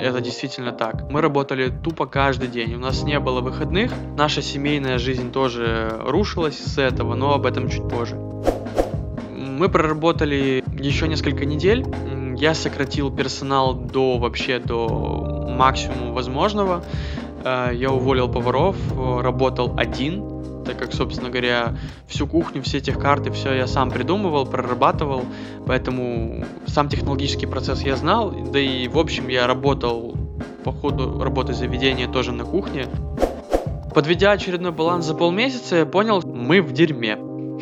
Это 0.01 0.19
действительно 0.19 0.71
так. 0.71 1.11
Мы 1.11 1.21
работали 1.21 1.69
тупо 1.69 2.07
каждый 2.07 2.47
день. 2.47 2.73
У 2.73 2.79
нас 2.79 3.03
не 3.03 3.19
было 3.19 3.41
выходных. 3.41 3.91
Наша 4.17 4.41
семейная 4.41 4.97
жизнь 4.97 5.31
тоже 5.31 5.95
рушилась 6.05 6.57
с 6.57 6.79
этого, 6.79 7.13
но 7.13 7.35
об 7.35 7.45
этом 7.45 7.69
чуть 7.69 7.87
позже. 7.87 8.15
Мы 8.15 9.69
проработали 9.69 10.63
еще 10.79 11.07
несколько 11.07 11.45
недель. 11.45 11.85
Я 12.35 12.55
сократил 12.55 13.11
персонал 13.15 13.75
до 13.75 14.17
вообще 14.17 14.57
до 14.57 15.45
максимума 15.47 16.13
возможного. 16.13 16.83
Э, 17.43 17.69
я 17.71 17.91
уволил 17.91 18.27
поваров, 18.27 18.75
работал 18.97 19.75
один, 19.77 20.30
так 20.65 20.77
как, 20.77 20.93
собственно 20.93 21.29
говоря, 21.29 21.75
всю 22.07 22.27
кухню, 22.27 22.61
все 22.61 22.77
этих 22.77 22.99
карты, 22.99 23.31
все 23.31 23.53
я 23.53 23.67
сам 23.67 23.91
придумывал, 23.91 24.45
прорабатывал, 24.45 25.23
поэтому 25.65 26.45
сам 26.67 26.89
технологический 26.89 27.45
процесс 27.45 27.81
я 27.81 27.95
знал, 27.95 28.31
да 28.31 28.59
и, 28.59 28.87
в 28.87 28.97
общем, 28.97 29.27
я 29.27 29.47
работал 29.47 30.15
по 30.63 30.71
ходу 30.71 31.21
работы 31.23 31.53
заведения 31.53 32.07
тоже 32.07 32.31
на 32.31 32.43
кухне. 32.43 32.87
Подведя 33.93 34.31
очередной 34.31 34.71
баланс 34.71 35.05
за 35.05 35.13
полмесяца, 35.13 35.77
я 35.77 35.85
понял, 35.85 36.21
мы 36.23 36.61
в 36.61 36.71
дерьме, 36.71 37.17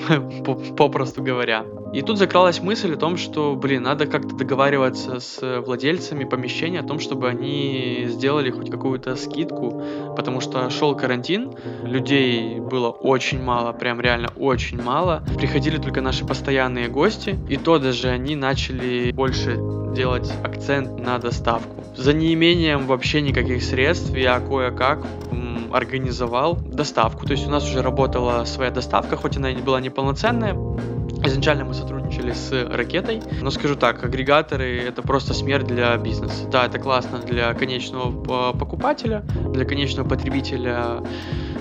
попросту 0.78 1.24
говоря. 1.24 1.66
И 1.92 2.02
тут 2.02 2.18
закралась 2.18 2.62
мысль 2.62 2.94
о 2.94 2.98
том, 2.98 3.18
что, 3.18 3.56
блин, 3.56 3.84
надо 3.84 4.06
как-то 4.06 4.36
договариваться 4.36 5.20
с 5.20 5.62
владельцами 5.62 6.24
помещения 6.24 6.80
о 6.80 6.84
том, 6.84 7.00
чтобы 7.00 7.28
они 7.28 8.06
сделали 8.08 8.52
хоть 8.52 8.70
какую-то 8.70 9.16
скидку, 9.16 9.84
потому 10.16 10.40
что 10.40 10.70
шел 10.70 10.96
карантин, 10.96 11.52
людей 11.84 12.60
было 12.60 12.90
очень 12.90 13.42
мало, 13.42 13.74
прям 13.74 14.00
реально 14.00 14.30
очень 14.38 14.82
мало. 14.82 15.24
Приходили 15.38 15.78
только 15.78 16.02
наши 16.02 16.26
постоянные 16.26 16.90
гости, 16.90 17.38
и 17.50 17.58
то 17.58 17.80
даже 17.80 18.10
они 18.10 18.36
начали 18.36 19.12
больше 19.12 19.60
делать 19.96 20.32
акцент 20.44 21.00
на 21.00 21.18
доставку. 21.18 21.84
За 21.98 22.14
неимением 22.14 22.86
вообще 22.86 23.22
никаких 23.22 23.64
средств 23.64 24.16
я 24.16 24.40
кое-как 24.40 25.06
организовал 25.72 26.56
доставку. 26.56 27.26
То 27.26 27.34
есть 27.34 27.48
у 27.48 27.50
нас 27.50 27.64
уже 27.64 27.82
работала 27.82 28.44
своя 28.46 28.72
доставка, 28.72 29.16
хоть 29.16 29.38
она 29.38 29.52
и 29.52 29.56
была 29.56 29.82
неполноценная, 29.82 30.56
Изначально 31.26 31.66
мы 31.66 31.74
сотрудничали 31.74 32.32
с 32.32 32.52
ракетой, 32.70 33.22
но 33.42 33.52
скажу 33.52 33.76
так, 33.76 34.04
агрегаторы 34.04 34.80
это 34.80 35.02
просто 35.02 35.34
смерть 35.34 35.68
для 35.68 35.96
бизнеса. 35.98 36.48
Да, 36.50 36.66
это 36.66 36.80
классно 36.80 37.20
для 37.20 37.54
конечного 37.54 38.54
покупателя, 38.54 39.24
для 39.54 39.66
конечного 39.66 40.08
потребителя, 40.08 41.04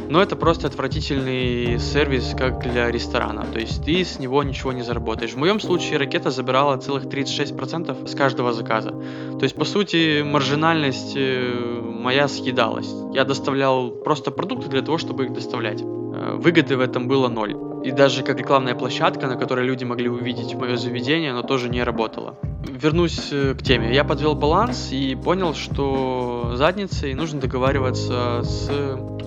но 0.09 0.23
это 0.23 0.37
просто 0.37 0.69
отвратительный 0.69 1.79
сервис, 1.79 2.35
как 2.37 2.61
для 2.61 2.91
ресторана. 2.91 3.45
То 3.53 3.59
есть 3.59 3.85
ты 3.85 4.05
с 4.05 4.19
него 4.19 4.43
ничего 4.43 4.73
не 4.73 4.83
заработаешь. 4.83 5.33
В 5.33 5.37
моем 5.37 5.61
случае 5.61 5.99
ракета 5.99 6.31
забирала 6.31 6.77
целых 6.79 7.05
36% 7.05 8.09
с 8.09 8.15
каждого 8.15 8.53
заказа. 8.53 8.91
То 8.91 9.43
есть, 9.43 9.55
по 9.55 9.65
сути, 9.65 10.23
маржинальность 10.23 11.15
э, 11.17 11.81
моя 11.83 12.29
съедалась. 12.29 12.91
Я 13.13 13.25
доставлял 13.25 13.91
просто 13.91 14.31
продукты 14.31 14.69
для 14.69 14.83
того, 14.83 14.99
чтобы 14.99 15.27
их 15.27 15.33
доставлять. 15.33 15.83
Э, 15.83 16.37
выгоды 16.37 16.77
в 16.77 16.81
этом 16.81 17.07
было 17.07 17.29
ноль. 17.29 17.68
И 17.89 17.91
даже 17.91 18.23
как 18.23 18.39
рекламная 18.39 18.75
площадка, 18.75 19.29
на 19.29 19.37
которой 19.37 19.65
люди 19.65 19.83
могли 19.83 20.11
увидеть 20.11 20.55
мое 20.55 20.77
заведение, 20.77 21.31
оно 21.31 21.43
тоже 21.43 21.71
не 21.71 21.83
работало. 21.83 22.35
Вернусь 22.69 23.31
э, 23.33 23.55
к 23.55 23.63
теме. 23.63 23.95
Я 23.95 24.05
подвел 24.05 24.35
баланс 24.35 24.93
и 24.93 25.15
понял, 25.15 25.55
что 25.55 26.53
задницей 26.57 27.15
нужно 27.15 27.41
договариваться 27.41 28.43
с 28.43 28.69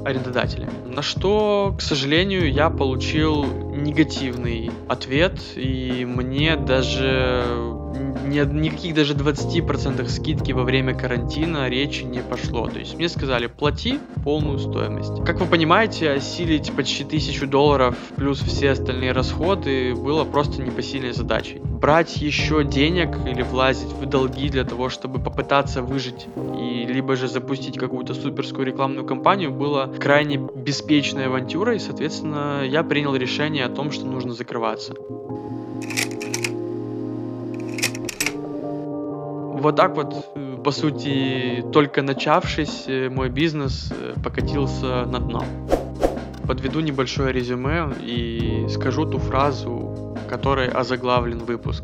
арендодателями. 0.06 0.69
На 0.86 1.02
что, 1.02 1.74
к 1.76 1.82
сожалению, 1.82 2.54
я 2.54 2.69
получил 2.69 3.45
негативный 3.45 4.69
ответ, 4.88 5.39
и 5.56 6.06
мне 6.06 6.56
даже 6.56 7.43
ни, 8.24 8.40
никаких 8.60 8.94
даже 8.94 9.14
20% 9.14 10.08
скидки 10.08 10.52
во 10.52 10.64
время 10.64 10.94
карантина 10.94 11.70
речи 11.70 12.04
не 12.04 12.22
пошло. 12.22 12.68
То 12.68 12.80
есть 12.80 12.96
мне 12.96 13.10
сказали, 13.10 13.48
плати 13.48 14.00
полную 14.24 14.60
стоимость. 14.60 15.24
Как 15.26 15.40
вы 15.40 15.46
понимаете, 15.46 16.12
осилить 16.12 16.72
почти 16.72 17.04
тысячу 17.04 17.48
долларов 17.48 17.96
плюс 18.16 18.40
все 18.40 18.72
остальные 18.72 19.12
расходы 19.12 19.96
было 19.96 20.24
просто 20.24 20.62
непосильной 20.62 21.14
задачей. 21.14 21.60
Брать 21.60 22.18
еще 22.18 22.64
денег 22.64 23.18
или 23.26 23.42
влазить 23.42 23.92
в 23.92 24.06
долги 24.06 24.50
для 24.50 24.64
того, 24.64 24.90
чтобы 24.90 25.20
попытаться 25.20 25.82
выжить 25.82 26.28
и 26.60 26.86
либо 26.86 27.16
же 27.16 27.28
запустить 27.28 27.78
какую-то 27.78 28.14
суперскую 28.14 28.66
рекламную 28.66 29.06
кампанию 29.06 29.52
было 29.52 29.92
крайне 30.00 30.38
беспечной 30.38 31.26
авантюрой, 31.26 31.80
соответственно, 31.80 32.64
я 32.66 32.84
принял 32.84 33.16
решение 33.16 33.66
о 33.66 33.70
том, 33.70 33.92
что 33.92 34.06
нужно 34.06 34.34
закрываться. 34.34 34.94
Вот 39.62 39.76
так 39.76 39.95
вот, 39.95 40.26
э, 40.36 40.58
по 40.63 40.71
сути, 40.71 41.63
только 41.71 42.02
начавшись, 42.02 42.86
э, 42.88 43.10
мой 43.10 43.30
бизнес 43.30 43.91
э, 43.91 44.15
покатился 44.24 45.06
на 45.06 45.19
дно. 45.19 45.43
Подведу 46.47 46.80
небольшое 46.80 47.32
резюме 47.32 47.93
и 48.02 48.65
скажу 48.69 49.06
ту 49.06 49.19
фразу, 49.19 50.17
которой 50.28 50.67
озаглавлен 50.67 51.45
выпуск. 51.45 51.84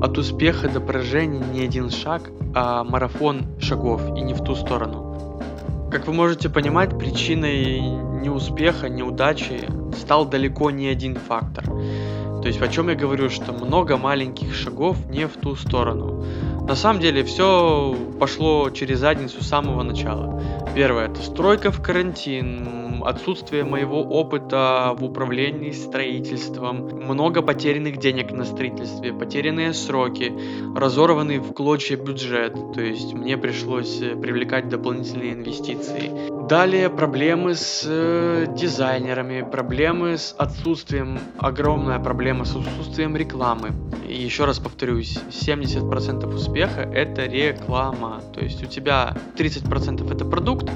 От 0.00 0.16
успеха 0.16 0.68
до 0.68 0.80
поражения 0.80 1.42
не 1.52 1.62
один 1.62 1.90
шаг, 1.90 2.30
а 2.54 2.84
марафон 2.84 3.46
шагов 3.58 4.02
и 4.16 4.20
не 4.20 4.34
в 4.34 4.44
ту 4.44 4.54
сторону. 4.54 5.42
Как 5.90 6.06
вы 6.06 6.12
можете 6.12 6.48
понимать, 6.48 6.96
причиной 6.96 7.80
неуспеха, 7.80 8.88
неудачи 8.88 9.68
стал 9.98 10.24
далеко 10.24 10.70
не 10.70 10.86
один 10.86 11.16
фактор. 11.16 11.64
То 11.64 12.48
есть 12.48 12.62
о 12.62 12.68
чем 12.68 12.90
я 12.90 12.94
говорю, 12.94 13.28
что 13.28 13.52
много 13.52 13.96
маленьких 13.96 14.54
шагов 14.54 14.96
не 15.10 15.26
в 15.26 15.32
ту 15.32 15.56
сторону. 15.56 16.24
На 16.66 16.74
самом 16.74 17.00
деле 17.00 17.22
все 17.22 17.96
пошло 18.18 18.70
через 18.70 18.98
задницу 18.98 19.42
с 19.42 19.46
самого 19.46 19.84
начала. 19.84 20.42
Первое 20.74 21.08
это 21.08 21.22
стройка 21.22 21.70
в 21.70 21.80
карантин, 21.80 22.85
отсутствие 23.06 23.64
моего 23.64 24.02
опыта 24.02 24.94
в 24.98 25.04
управлении 25.04 25.70
строительством, 25.70 26.88
много 27.04 27.40
потерянных 27.40 27.98
денег 27.98 28.32
на 28.32 28.44
строительстве, 28.44 29.12
потерянные 29.12 29.72
сроки, 29.74 30.32
разорванный 30.74 31.38
в 31.38 31.52
клочья 31.52 31.96
бюджет, 31.96 32.54
то 32.74 32.80
есть 32.80 33.14
мне 33.14 33.36
пришлось 33.36 34.00
э, 34.00 34.16
привлекать 34.16 34.68
дополнительные 34.68 35.34
инвестиции. 35.34 36.10
Далее 36.48 36.90
проблемы 36.90 37.54
с 37.54 37.84
э, 37.86 38.46
дизайнерами, 38.56 39.48
проблемы 39.48 40.18
с 40.18 40.34
отсутствием, 40.36 41.18
огромная 41.38 42.00
проблема 42.00 42.44
с 42.44 42.56
отсутствием 42.56 43.16
рекламы. 43.16 43.72
И 44.08 44.14
еще 44.14 44.44
раз 44.44 44.58
повторюсь, 44.58 45.18
70% 45.30 46.32
успеха 46.34 46.80
это 46.80 47.26
реклама. 47.26 48.20
То 48.34 48.40
есть 48.40 48.62
у 48.62 48.66
тебя 48.66 49.16
30% 49.36 50.12
это 50.12 50.24
продукт, 50.24 50.70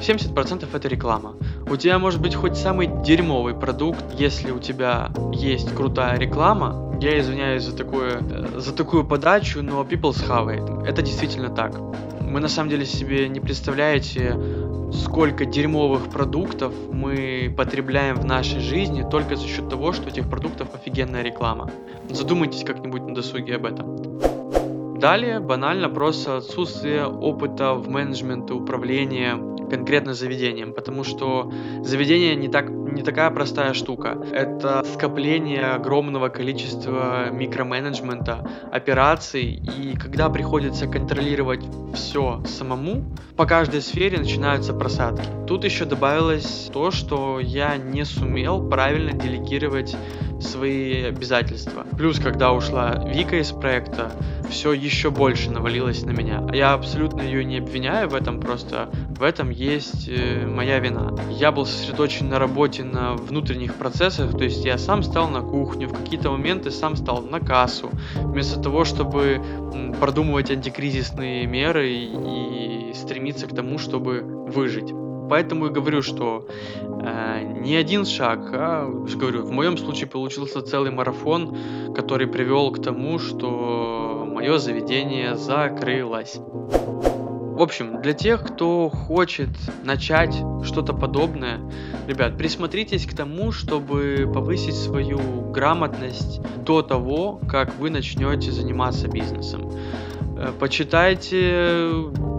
70% 0.00 0.68
это 0.72 0.88
реклама. 0.88 1.34
У 1.68 1.76
тебя 1.76 1.98
может 1.98 2.20
быть 2.20 2.34
хоть 2.34 2.56
самый 2.56 2.88
дерьмовый 3.04 3.54
продукт, 3.54 4.04
если 4.18 4.50
у 4.50 4.58
тебя 4.58 5.10
есть 5.32 5.74
крутая 5.74 6.18
реклама. 6.18 6.96
Я 7.00 7.18
извиняюсь 7.20 7.62
за, 7.62 7.76
такое, 7.76 8.20
э, 8.20 8.58
за 8.58 8.74
такую 8.74 9.04
подачу, 9.04 9.62
но 9.62 9.82
have 9.82 10.48
it. 10.48 10.86
Это 10.86 11.02
действительно 11.02 11.48
так. 11.48 11.78
Мы 12.20 12.40
на 12.40 12.48
самом 12.48 12.70
деле 12.70 12.84
себе 12.84 13.28
не 13.28 13.40
представляете, 13.40 14.36
сколько 14.92 15.44
дерьмовых 15.44 16.08
продуктов 16.10 16.72
мы 16.92 17.52
потребляем 17.56 18.16
в 18.16 18.24
нашей 18.24 18.60
жизни 18.60 19.04
только 19.08 19.36
за 19.36 19.46
счет 19.46 19.68
того, 19.68 19.92
что 19.92 20.06
у 20.06 20.08
этих 20.08 20.28
продуктов 20.28 20.74
офигенная 20.74 21.22
реклама. 21.22 21.70
Задумайтесь 22.10 22.64
как-нибудь 22.64 23.02
на 23.02 23.14
досуге 23.14 23.56
об 23.56 23.66
этом. 23.66 24.98
Далее 24.98 25.38
банально 25.38 25.88
просто 25.88 26.38
отсутствие 26.38 27.06
опыта 27.06 27.74
в 27.74 27.88
менеджменте, 27.88 28.52
управлении 28.52 29.57
конкретно 29.68 30.14
заведением, 30.14 30.72
потому 30.72 31.04
что 31.04 31.52
заведение 31.82 32.34
не, 32.34 32.48
так, 32.48 32.70
не 32.98 33.04
такая 33.04 33.30
простая 33.30 33.74
штука. 33.74 34.18
Это 34.32 34.82
скопление 34.92 35.66
огромного 35.66 36.30
количества 36.30 37.30
микроменеджмента, 37.30 38.44
операций, 38.72 39.44
и 39.44 39.96
когда 39.96 40.28
приходится 40.28 40.88
контролировать 40.88 41.64
все 41.94 42.42
самому, 42.44 43.04
по 43.36 43.46
каждой 43.46 43.82
сфере 43.82 44.18
начинаются 44.18 44.74
просадки. 44.74 45.28
Тут 45.46 45.62
еще 45.64 45.84
добавилось 45.84 46.70
то, 46.72 46.90
что 46.90 47.38
я 47.38 47.76
не 47.76 48.04
сумел 48.04 48.68
правильно 48.68 49.12
делегировать 49.12 49.96
свои 50.40 51.04
обязательства. 51.04 51.84
Плюс, 51.96 52.18
когда 52.18 52.52
ушла 52.52 53.04
Вика 53.06 53.36
из 53.36 53.52
проекта, 53.52 54.12
все 54.50 54.72
еще 54.72 55.10
больше 55.10 55.50
навалилось 55.50 56.04
на 56.04 56.10
меня. 56.10 56.46
Я 56.52 56.72
абсолютно 56.72 57.22
ее 57.22 57.44
не 57.44 57.58
обвиняю 57.58 58.08
в 58.08 58.14
этом, 58.14 58.40
просто 58.40 58.90
в 59.08 59.22
этом 59.22 59.50
есть 59.50 60.08
э, 60.08 60.46
моя 60.46 60.78
вина. 60.78 61.14
Я 61.30 61.52
был 61.52 61.66
сосредоточен 61.66 62.28
на 62.28 62.38
работе, 62.38 62.84
на 62.92 63.14
внутренних 63.14 63.74
процессах, 63.74 64.36
то 64.36 64.44
есть 64.44 64.64
я 64.64 64.78
сам 64.78 65.02
стал 65.02 65.28
на 65.28 65.40
кухню, 65.40 65.88
в 65.88 65.92
какие-то 65.92 66.30
моменты 66.30 66.70
сам 66.70 66.96
стал 66.96 67.22
на 67.22 67.40
кассу, 67.40 67.90
вместо 68.16 68.60
того, 68.60 68.84
чтобы 68.84 69.42
продумывать 70.00 70.50
антикризисные 70.50 71.46
меры 71.46 71.90
и 71.90 72.92
стремиться 72.94 73.46
к 73.46 73.54
тому, 73.54 73.78
чтобы 73.78 74.20
выжить. 74.22 74.92
Поэтому 75.28 75.66
и 75.66 75.70
говорю, 75.70 76.00
что 76.00 76.46
э, 76.80 77.42
не 77.60 77.76
один 77.76 78.06
шаг, 78.06 78.50
а, 78.52 78.88
говорю, 78.88 79.44
в 79.44 79.50
моем 79.50 79.76
случае 79.76 80.06
получился 80.06 80.62
целый 80.62 80.90
марафон, 80.90 81.56
который 81.94 82.26
привел 82.26 82.70
к 82.70 82.82
тому, 82.82 83.18
что 83.18 84.26
мое 84.26 84.58
заведение 84.58 85.36
закрылось. 85.36 86.40
В 87.58 87.62
общем, 87.62 88.00
для 88.00 88.12
тех, 88.12 88.44
кто 88.44 88.88
хочет 88.88 89.48
начать 89.82 90.32
что-то 90.62 90.92
подобное, 90.92 91.58
ребят, 92.06 92.38
присмотритесь 92.38 93.04
к 93.04 93.16
тому, 93.16 93.50
чтобы 93.50 94.30
повысить 94.32 94.76
свою 94.76 95.50
грамотность 95.50 96.40
до 96.64 96.82
того, 96.82 97.40
как 97.50 97.74
вы 97.80 97.90
начнете 97.90 98.52
заниматься 98.52 99.08
бизнесом. 99.08 99.72
Э, 100.36 100.52
почитайте 100.56 101.90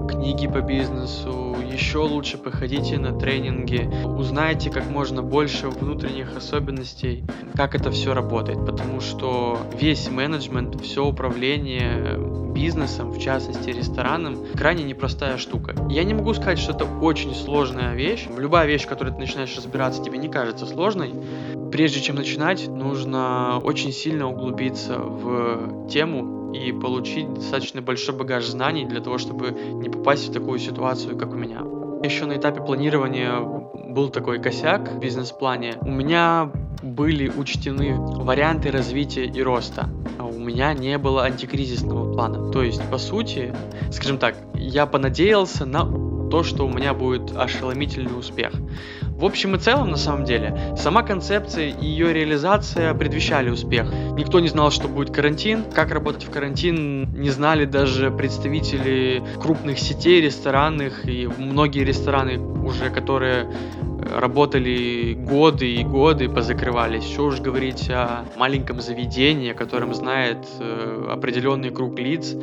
книги 0.08 0.48
по 0.48 0.62
бизнесу, 0.62 1.39
еще 1.80 2.00
лучше 2.00 2.38
походите 2.38 3.00
на 3.00 3.18
тренинги, 3.18 3.90
узнайте 4.06 4.70
как 4.70 4.90
можно 4.90 5.24
больше 5.24 5.70
внутренних 5.70 6.36
особенностей, 6.36 7.24
как 7.56 7.74
это 7.74 7.90
все 7.90 8.14
работает, 8.14 8.66
потому 8.66 9.00
что 9.00 9.58
весь 9.80 10.10
менеджмент, 10.10 10.82
все 10.82 11.06
управление 11.06 12.20
бизнесом, 12.54 13.12
в 13.12 13.20
частности 13.20 13.70
рестораном, 13.70 14.40
крайне 14.58 14.84
непростая 14.84 15.38
штука. 15.38 15.74
Я 15.90 16.04
не 16.04 16.14
могу 16.14 16.34
сказать, 16.34 16.60
что 16.60 16.74
это 16.74 16.84
очень 16.84 17.34
сложная 17.34 17.96
вещь. 17.96 18.28
Любая 18.38 18.68
вещь, 18.68 18.84
в 18.84 18.88
которой 18.88 19.14
ты 19.14 19.20
начинаешь 19.20 19.56
разбираться, 19.56 20.04
тебе 20.04 20.18
не 20.18 20.28
кажется 20.28 20.66
сложной. 20.66 21.14
Прежде 21.72 22.02
чем 22.02 22.18
начинать, 22.18 22.68
нужно 22.68 23.60
очень 23.64 23.94
сильно 23.94 24.28
углубиться 24.28 24.98
в 24.98 25.88
тему, 25.88 26.39
и 26.54 26.72
получить 26.72 27.34
достаточно 27.34 27.82
большой 27.82 28.16
багаж 28.16 28.46
знаний 28.48 28.86
для 28.86 29.02
того, 29.02 29.18
чтобы 29.18 29.52
не 29.52 29.90
попасть 29.90 30.30
в 30.30 30.34
такую 30.34 30.60
ситуацию, 30.60 31.18
как 31.18 31.32
у 31.32 31.36
меня. 31.36 31.64
Еще 32.04 32.26
на 32.26 32.38
этапе 32.38 32.62
планирования 32.62 33.40
был 33.40 34.10
такой 34.10 34.40
косяк 34.40 34.92
в 34.92 35.00
бизнес-плане. 35.00 35.76
У 35.82 35.90
меня 35.90 36.52
были 36.82 37.30
учтены 37.30 37.96
варианты 37.98 38.72
развития 38.72 39.26
и 39.26 39.42
роста. 39.42 39.90
А 40.18 40.26
у 40.26 40.40
меня 40.40 40.74
не 40.74 40.98
было 40.98 41.24
антикризисного 41.24 42.14
плана. 42.14 42.52
То 42.52 42.64
есть, 42.64 42.82
по 42.90 42.98
сути, 42.98 43.54
скажем 43.92 44.18
так, 44.18 44.36
я 44.54 44.86
понадеялся 44.86 45.66
на 45.66 46.09
то, 46.30 46.44
что 46.44 46.66
у 46.66 46.70
меня 46.70 46.94
будет 46.94 47.36
ошеломительный 47.36 48.18
успех. 48.18 48.52
В 49.20 49.26
общем 49.26 49.56
и 49.56 49.60
целом, 49.60 49.90
на 49.90 49.98
самом 49.98 50.24
деле, 50.24 50.76
сама 50.78 51.04
концепция 51.04 51.70
и 51.70 51.86
ее 51.86 52.14
реализация 52.14 52.94
предвещали 52.94 53.50
успех. 53.50 53.92
Никто 54.16 54.40
не 54.40 54.48
знал, 54.48 54.72
что 54.72 54.88
будет 54.88 55.14
карантин, 55.14 55.66
как 55.74 55.92
работать 55.92 56.24
в 56.24 56.30
карантин, 56.30 57.12
не 57.20 57.30
знали 57.30 57.66
даже 57.66 58.12
представители 58.12 59.22
крупных 59.42 59.78
сетей 59.78 60.22
ресторанных, 60.22 61.06
и 61.06 61.28
многие 61.38 61.84
рестораны 61.84 62.40
уже, 62.40 62.90
которые 62.90 63.52
работали 64.10 65.14
годы 65.14 65.74
и 65.74 65.84
годы, 65.84 66.30
позакрывались. 66.30 67.04
Что 67.04 67.26
уж 67.26 67.42
говорить 67.42 67.90
о 67.90 68.26
маленьком 68.38 68.80
заведении, 68.82 69.52
о 69.52 69.54
котором 69.54 69.94
знает 69.94 70.38
э, 70.60 71.08
определенный 71.12 71.70
круг 71.70 72.00
лиц, 72.00 72.34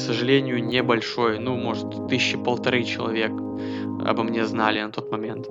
к 0.00 0.02
сожалению, 0.02 0.64
небольшой, 0.64 1.38
ну, 1.38 1.56
может, 1.56 2.08
тысячи 2.08 2.38
полторы 2.38 2.84
человек 2.84 3.32
обо 4.06 4.22
мне 4.22 4.46
знали 4.46 4.80
на 4.80 4.90
тот 4.90 5.12
момент. 5.12 5.46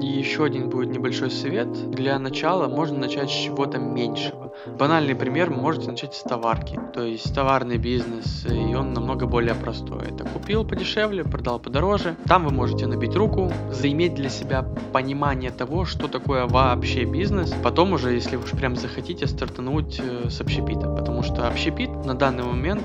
И 0.00 0.06
еще 0.06 0.44
один 0.44 0.70
будет 0.70 0.88
небольшой 0.88 1.30
совет. 1.30 1.90
Для 1.90 2.18
начала 2.18 2.68
можно 2.68 2.98
начать 2.98 3.28
с 3.28 3.34
чего-то 3.34 3.78
меньшего. 3.78 4.54
Банальный 4.78 5.14
пример, 5.14 5.50
можете 5.50 5.90
начать 5.90 6.14
с 6.14 6.22
товарки. 6.22 6.80
То 6.94 7.02
есть 7.02 7.34
товарный 7.34 7.76
бизнес, 7.76 8.46
и 8.46 8.74
он 8.74 8.94
намного 8.94 9.26
более 9.26 9.54
простой. 9.54 10.06
Это 10.08 10.24
купил 10.24 10.64
подешевле, 10.64 11.22
продал 11.22 11.58
подороже. 11.58 12.16
Там 12.26 12.46
вы 12.46 12.50
можете 12.50 12.86
набить 12.86 13.14
руку, 13.14 13.52
заиметь 13.70 14.14
для 14.14 14.30
себя 14.30 14.64
понимание 14.92 15.50
того, 15.50 15.84
что 15.84 16.08
такое 16.08 16.46
вообще 16.46 17.04
бизнес. 17.04 17.52
Потом 17.62 17.92
уже, 17.92 18.12
если 18.12 18.36
уж 18.36 18.50
прям 18.52 18.76
захотите, 18.76 19.26
стартануть 19.26 20.00
э, 20.02 20.30
с 20.30 20.40
общепита. 20.40 20.88
Потому 20.88 21.22
что 21.22 21.46
общепит 21.46 21.90
на 22.06 22.14
данный 22.14 22.44
момент 22.44 22.82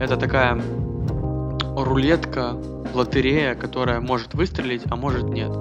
это 0.00 0.16
такая 0.16 0.60
рулетка, 1.76 2.56
лотерея, 2.94 3.54
которая 3.54 4.00
может 4.00 4.34
выстрелить, 4.34 4.82
а 4.90 4.96
может 4.96 5.24
нет. 5.24 5.52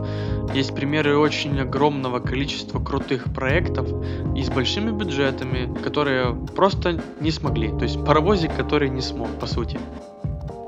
Есть 0.53 0.73
примеры 0.73 1.17
очень 1.17 1.59
огромного 1.59 2.19
количества 2.19 2.79
крутых 2.79 3.25
проектов 3.33 3.87
и 4.35 4.41
с 4.41 4.49
большими 4.49 4.91
бюджетами, 4.91 5.71
которые 5.83 6.33
просто 6.55 6.99
не 7.19 7.31
смогли. 7.31 7.69
То 7.69 7.83
есть 7.83 8.03
паровозик, 8.03 8.55
который 8.55 8.89
не 8.89 9.01
смог, 9.01 9.29
по 9.39 9.45
сути. 9.45 9.79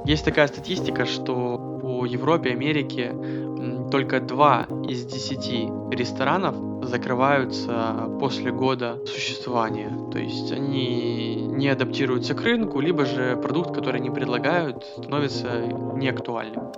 Есть 0.06 0.26
такая 0.26 0.48
статистика, 0.48 1.06
что 1.06 1.80
по 1.82 2.06
Европе, 2.06 2.52
Америке 2.52 3.14
только 3.90 4.20
2 4.20 4.68
из 4.88 5.06
10 5.06 5.92
ресторанов 5.92 6.56
закрываются 6.82 8.10
после 8.20 8.52
года 8.52 9.00
существования. 9.06 9.92
То 10.12 10.20
есть 10.20 10.52
они 10.52 11.36
не 11.36 11.68
адаптируются 11.70 12.34
к 12.34 12.42
рынку, 12.42 12.80
либо 12.80 13.06
же 13.06 13.38
продукт, 13.38 13.74
который 13.74 14.02
они 14.02 14.10
предлагают, 14.10 14.84
становится 14.98 15.62
неактуальным. 15.96 16.72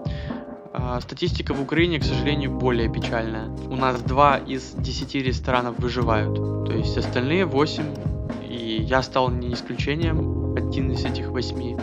А 0.74 1.00
статистика 1.02 1.54
в 1.54 1.62
Украине, 1.62 2.00
к 2.00 2.04
сожалению, 2.04 2.52
более 2.52 2.90
печальная. 2.92 3.50
У 3.70 3.76
нас 3.76 4.02
2 4.02 4.38
из 4.40 4.74
10 4.74 5.16
ресторанов 5.16 5.80
выживают, 5.80 6.36
то 6.66 6.74
есть 6.74 6.98
остальные 6.98 7.46
8, 7.46 7.84
и 8.50 8.82
я 8.82 9.04
стал 9.04 9.30
не 9.30 9.54
исключением, 9.54 10.56
один 10.56 10.92
из 10.92 11.06
этих 11.06 11.30
8 11.30 11.78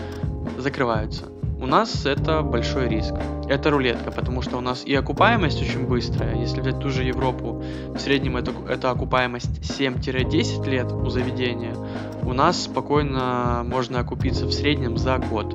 закрываются. 0.58 1.26
У 1.60 1.66
нас 1.66 2.06
это 2.06 2.40
большой 2.40 2.88
риск. 2.88 3.12
Это 3.46 3.70
рулетка, 3.70 4.10
потому 4.10 4.40
что 4.40 4.56
у 4.56 4.62
нас 4.62 4.82
и 4.82 4.94
окупаемость 4.94 5.60
очень 5.60 5.86
быстрая. 5.86 6.34
Если 6.36 6.62
взять 6.62 6.80
ту 6.80 6.88
же 6.88 7.04
Европу, 7.04 7.62
в 7.94 7.98
среднем 7.98 8.38
это, 8.38 8.52
это 8.66 8.90
окупаемость 8.90 9.60
7-10 9.60 10.70
лет 10.70 10.90
у 10.90 11.10
заведения. 11.10 11.76
У 12.22 12.32
нас 12.32 12.62
спокойно 12.62 13.62
можно 13.66 14.00
окупиться 14.00 14.46
в 14.46 14.52
среднем 14.52 14.96
за 14.96 15.18
год. 15.18 15.54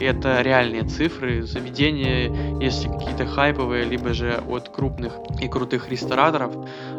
Это 0.00 0.42
реальные 0.42 0.82
цифры. 0.82 1.42
Заведения, 1.42 2.58
если 2.60 2.88
какие-то 2.88 3.26
хайповые, 3.26 3.84
либо 3.84 4.12
же 4.14 4.42
от 4.48 4.70
крупных 4.70 5.12
и 5.40 5.46
крутых 5.46 5.88
рестораторов, 5.88 6.52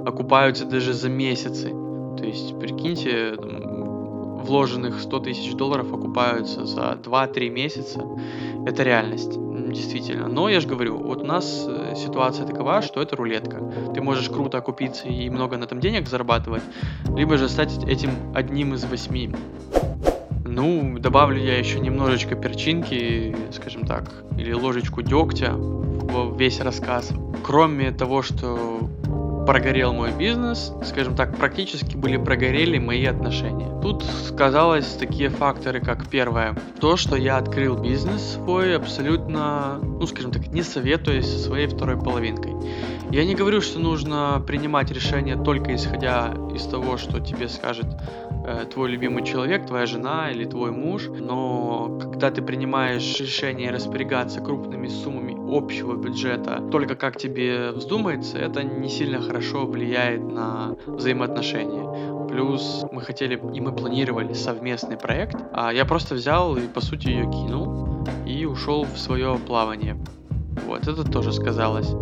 окупаются 0.06 0.64
даже 0.64 0.94
за 0.94 1.10
месяцы. 1.10 1.70
То 2.18 2.24
есть, 2.24 2.58
прикиньте, 2.60 3.36
вложенных 4.38 5.00
100 5.00 5.20
тысяч 5.20 5.54
долларов 5.54 5.94
окупаются 5.94 6.66
за 6.66 6.98
2-3 7.04 7.50
месяца. 7.50 8.02
Это 8.66 8.84
реальность, 8.84 9.38
действительно. 9.72 10.28
Но 10.28 10.50
я 10.50 10.60
же 10.60 10.68
говорю, 10.68 10.98
вот 10.98 11.22
у 11.22 11.26
нас 11.26 11.66
э, 11.68 11.94
ситуация 11.96 12.46
такова, 12.46 12.82
что 12.82 13.02
это 13.02 13.16
рулетка. 13.16 13.62
Ты 13.94 14.02
можешь 14.02 14.30
круто 14.30 14.58
окупиться 14.58 15.08
и 15.08 15.30
много 15.30 15.58
на 15.58 15.66
этом 15.66 15.80
денег 15.80 16.08
зарабатывать, 16.08 16.64
либо 17.16 17.38
же 17.38 17.50
стать 17.50 17.84
этим 17.86 18.12
одним 18.34 18.74
из 18.74 18.86
восьми. 18.86 19.32
Ну, 20.46 20.98
добавлю 20.98 21.40
я 21.40 21.58
еще 21.58 21.80
немножечко 21.80 22.36
перчинки, 22.36 23.36
скажем 23.52 23.86
так, 23.86 24.12
или 24.38 24.54
ложечку 24.54 25.02
дегтя 25.02 25.54
в 25.54 26.38
весь 26.38 26.60
рассказ. 26.62 27.12
Кроме 27.44 27.92
того, 27.92 28.22
что 28.22 28.90
прогорел 29.48 29.94
мой 29.94 30.12
бизнес, 30.12 30.74
скажем 30.84 31.16
так, 31.16 31.38
практически 31.38 31.96
были 31.96 32.18
прогорели 32.18 32.78
мои 32.80 33.06
отношения. 33.06 33.80
Тут 33.82 34.04
сказалось 34.04 34.86
такие 35.00 35.30
факторы, 35.30 35.80
как 35.80 36.10
первое, 36.10 36.54
то, 36.82 36.98
что 36.98 37.16
я 37.16 37.38
открыл 37.38 37.78
бизнес 37.78 38.34
свой 38.34 38.76
абсолютно, 38.76 39.80
ну 39.82 40.06
скажем 40.06 40.32
так, 40.32 40.48
не 40.48 40.64
советуясь 40.64 41.32
со 41.32 41.40
своей 41.40 41.68
второй 41.68 41.98
половинкой. 41.98 42.52
Я 43.10 43.24
не 43.24 43.36
говорю, 43.36 43.62
что 43.62 43.80
нужно 43.80 44.44
принимать 44.46 44.92
решения 44.92 45.42
только 45.42 45.74
исходя 45.74 46.34
из 46.54 46.64
того, 46.64 46.98
что 46.98 47.22
тебе 47.22 47.48
скажет 47.48 47.86
э, 48.48 48.66
твой 48.66 48.90
любимый 48.90 49.24
человек, 49.24 49.66
твоя 49.66 49.86
жена 49.86 50.32
или 50.32 50.46
твой 50.46 50.72
муж, 50.72 51.08
но 51.08 52.00
когда 52.02 52.32
ты 52.32 52.42
принимаешь 52.42 53.20
решение 53.20 53.72
распорягаться 53.72 54.40
крупными 54.42 54.88
суммами 54.88 55.36
общего 55.58 55.96
бюджета 55.96 56.62
только 56.72 56.96
как 56.96 57.18
тебе 57.18 57.72
вздумается, 57.72 58.38
это 58.38 58.64
не 58.64 58.90
сильно 58.90 59.22
хорошо 59.22 59.66
влияет 59.66 60.24
на 60.24 60.76
взаимоотношения. 60.86 62.28
Плюс 62.28 62.86
мы 62.92 63.02
хотели 63.02 63.40
и 63.54 63.62
мы 63.62 63.74
планировали 63.74 64.34
совместный 64.34 64.98
проект, 64.98 65.38
а 65.54 65.72
я 65.72 65.86
просто 65.86 66.16
взял 66.16 66.56
и 66.56 66.68
по 66.68 66.82
сути 66.82 67.08
ее 67.08 67.24
кинул 67.24 68.08
и 68.26 68.46
ушел 68.46 68.84
в 68.84 68.98
свое 68.98 69.38
плавание. 69.38 69.98
Вот, 70.66 70.88
это 70.88 71.04
тоже 71.10 71.32
сказалось. 71.32 71.94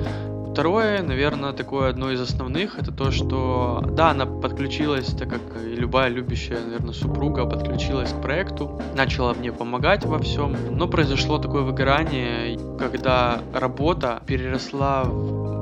Второе, 0.55 1.03
наверное, 1.03 1.51
такое 1.51 1.89
одно 1.89 2.11
из 2.11 2.21
основных, 2.21 2.79
это 2.79 2.89
то, 2.93 3.11
что, 3.11 3.83
да, 3.91 4.11
она 4.11 4.25
подключилась, 4.25 5.07
так 5.07 5.27
как 5.27 5.41
и 5.61 5.75
любая 5.75 6.07
любящая, 6.07 6.61
наверное, 6.63 6.93
супруга 6.93 7.45
подключилась 7.45 8.13
к 8.13 8.21
проекту, 8.21 8.81
начала 8.95 9.33
мне 9.33 9.51
помогать 9.51 10.05
во 10.05 10.17
всем, 10.17 10.55
но 10.71 10.87
произошло 10.87 11.39
такое 11.39 11.63
выгорание, 11.63 12.57
когда 12.79 13.41
работа 13.53 14.23
переросла 14.25 15.03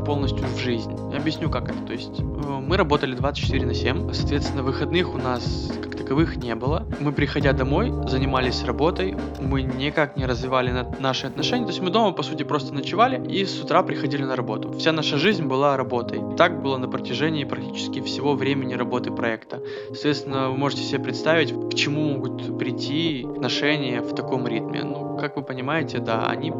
полностью 0.05 0.45
в 0.45 0.59
жизнь. 0.59 0.95
Я 1.11 1.17
объясню, 1.17 1.49
как 1.49 1.71
это. 1.71 1.79
То 1.87 1.93
есть 1.93 2.19
э, 2.19 2.23
мы 2.23 2.77
работали 2.77 3.15
24 3.15 3.65
на 3.65 3.73
7, 3.73 4.13
соответственно, 4.13 4.61
выходных 4.61 5.11
у 5.15 5.17
нас 5.17 5.71
таковых 6.13 6.37
не 6.37 6.53
было. 6.53 6.85
Мы, 6.99 7.11
приходя 7.11 7.53
домой, 7.53 7.91
занимались 8.07 8.63
работой, 8.63 9.15
мы 9.39 9.63
никак 9.63 10.15
не 10.15 10.27
развивали 10.27 10.85
наши 10.99 11.25
отношения, 11.25 11.65
то 11.65 11.71
есть 11.71 11.81
мы 11.81 11.89
дома, 11.89 12.11
по 12.11 12.21
сути, 12.21 12.43
просто 12.43 12.71
ночевали 12.71 13.19
и 13.27 13.43
с 13.45 13.59
утра 13.59 13.81
приходили 13.81 14.23
на 14.23 14.35
работу. 14.35 14.71
Вся 14.77 14.91
наша 14.91 15.17
жизнь 15.17 15.43
была 15.43 15.75
работой. 15.75 16.21
Так 16.37 16.61
было 16.61 16.77
на 16.77 16.87
протяжении 16.87 17.45
практически 17.45 17.99
всего 18.01 18.35
времени 18.35 18.75
работы 18.75 19.09
проекта. 19.09 19.59
Соответственно, 19.87 20.49
вы 20.51 20.57
можете 20.57 20.83
себе 20.83 20.99
представить, 20.99 21.51
к 21.51 21.73
чему 21.73 22.01
могут 22.01 22.59
прийти 22.59 23.25
отношения 23.27 24.01
в 24.01 24.13
таком 24.13 24.47
ритме. 24.47 24.83
Ну, 24.83 25.12
как 25.23 25.37
вы 25.37 25.43
понимаете, 25.43 25.99
да, 25.99 26.27
они 26.27 26.51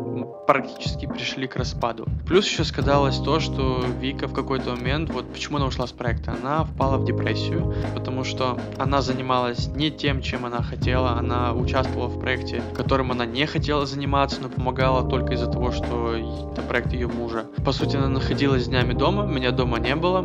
практически 0.48 1.06
пришли 1.06 1.48
к 1.48 1.58
распаду. 1.58 2.06
Плюс 2.26 2.48
еще 2.48 2.64
сказалось 2.64 3.18
то, 3.18 3.42
что 3.42 3.84
Вика 4.00 4.30
в 4.30 4.34
какой-то 4.34 4.70
момент, 4.70 5.10
вот 5.10 5.26
почему 5.34 5.58
она 5.58 5.66
ушла 5.66 5.86
с 5.86 5.92
проекта, 5.92 6.34
она 6.42 6.64
впала 6.64 6.98
в 6.98 7.04
депрессию, 7.04 7.76
потому 7.94 8.24
что 8.24 8.58
она 8.78 9.02
занималась 9.02 9.68
не 9.76 9.92
тем, 9.92 10.22
чем 10.22 10.46
она 10.46 10.62
хотела, 10.62 11.18
она 11.18 11.54
участвовала 11.54 12.08
в 12.08 12.22
проекте, 12.22 12.64
которым 12.74 13.12
она 13.12 13.26
не 13.26 13.46
хотела 13.48 13.86
заниматься, 13.86 14.40
но 14.42 14.48
помогала 14.48 15.10
только 15.10 15.34
из-за 15.34 15.48
того, 15.48 15.74
что 15.74 16.16
это 16.16 16.62
проект 16.62 16.94
ее 16.94 17.10
мужа. 17.10 17.46
По 17.66 17.74
сути, 17.74 17.98
она 17.98 18.08
находилась 18.08 18.68
днями 18.70 18.94
дома, 18.94 19.26
меня 19.26 19.52
дома 19.52 19.78
не 19.78 19.98
было, 19.98 20.22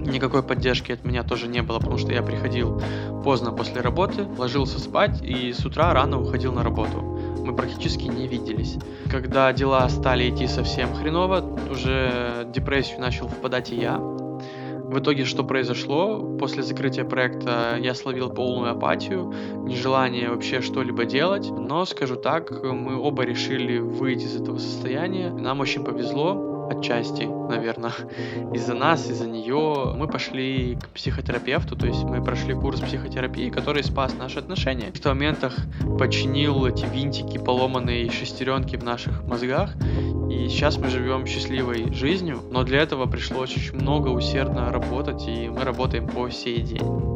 никакой 0.00 0.42
поддержки 0.42 0.90
от 0.90 1.04
меня 1.04 1.22
тоже 1.22 1.46
не 1.46 1.62
было, 1.62 1.78
потому 1.78 1.96
что 1.96 2.12
я 2.12 2.22
приходил 2.22 2.82
поздно 3.22 3.52
после 3.52 3.82
работы, 3.82 4.26
ложился 4.36 4.80
спать 4.80 5.22
и 5.22 5.52
с 5.52 5.64
утра 5.64 5.94
рано 5.94 6.20
уходил 6.20 6.52
на 6.52 6.64
работу 6.64 7.12
мы 7.38 7.54
практически 7.54 8.04
не 8.04 8.26
виделись. 8.26 8.76
Когда 9.10 9.52
дела 9.52 9.88
стали 9.88 10.30
идти 10.30 10.46
совсем 10.46 10.94
хреново, 10.94 11.44
уже 11.70 12.46
депрессию 12.52 13.00
начал 13.00 13.28
впадать 13.28 13.72
и 13.72 13.76
я. 13.76 13.98
В 13.98 14.98
итоге 14.98 15.24
что 15.24 15.42
произошло? 15.42 16.36
После 16.38 16.62
закрытия 16.62 17.04
проекта 17.04 17.78
я 17.80 17.94
словил 17.94 18.28
полную 18.28 18.72
апатию, 18.72 19.32
нежелание 19.64 20.28
вообще 20.28 20.60
что-либо 20.60 21.06
делать. 21.06 21.50
Но, 21.50 21.86
скажу 21.86 22.16
так, 22.16 22.50
мы 22.62 23.00
оба 23.00 23.22
решили 23.22 23.78
выйти 23.78 24.24
из 24.24 24.36
этого 24.36 24.58
состояния. 24.58 25.30
Нам 25.30 25.60
очень 25.60 25.82
повезло 25.82 26.51
отчасти, 26.70 27.24
наверное, 27.24 27.92
из-за 28.54 28.74
нас, 28.74 29.08
из-за 29.08 29.26
нее, 29.28 29.92
мы 29.96 30.06
пошли 30.08 30.76
к 30.76 30.88
психотерапевту, 30.88 31.76
то 31.76 31.86
есть 31.86 32.02
мы 32.04 32.22
прошли 32.22 32.54
курс 32.54 32.80
психотерапии, 32.80 33.50
который 33.50 33.82
спас 33.82 34.14
наши 34.18 34.38
отношения. 34.38 34.90
В 34.90 34.94
тех 34.94 35.06
моментах 35.06 35.56
починил 35.98 36.66
эти 36.66 36.84
винтики, 36.84 37.38
поломанные 37.38 38.10
шестеренки 38.10 38.76
в 38.76 38.84
наших 38.84 39.24
мозгах, 39.24 39.74
и 40.30 40.48
сейчас 40.48 40.78
мы 40.78 40.88
живем 40.88 41.26
счастливой 41.26 41.92
жизнью, 41.92 42.40
но 42.50 42.64
для 42.64 42.80
этого 42.80 43.06
пришлось 43.06 43.56
очень 43.56 43.74
много 43.74 44.08
усердно 44.08 44.70
работать, 44.70 45.26
и 45.28 45.48
мы 45.48 45.64
работаем 45.64 46.06
по 46.06 46.30
сей 46.30 46.60
день. 46.60 47.12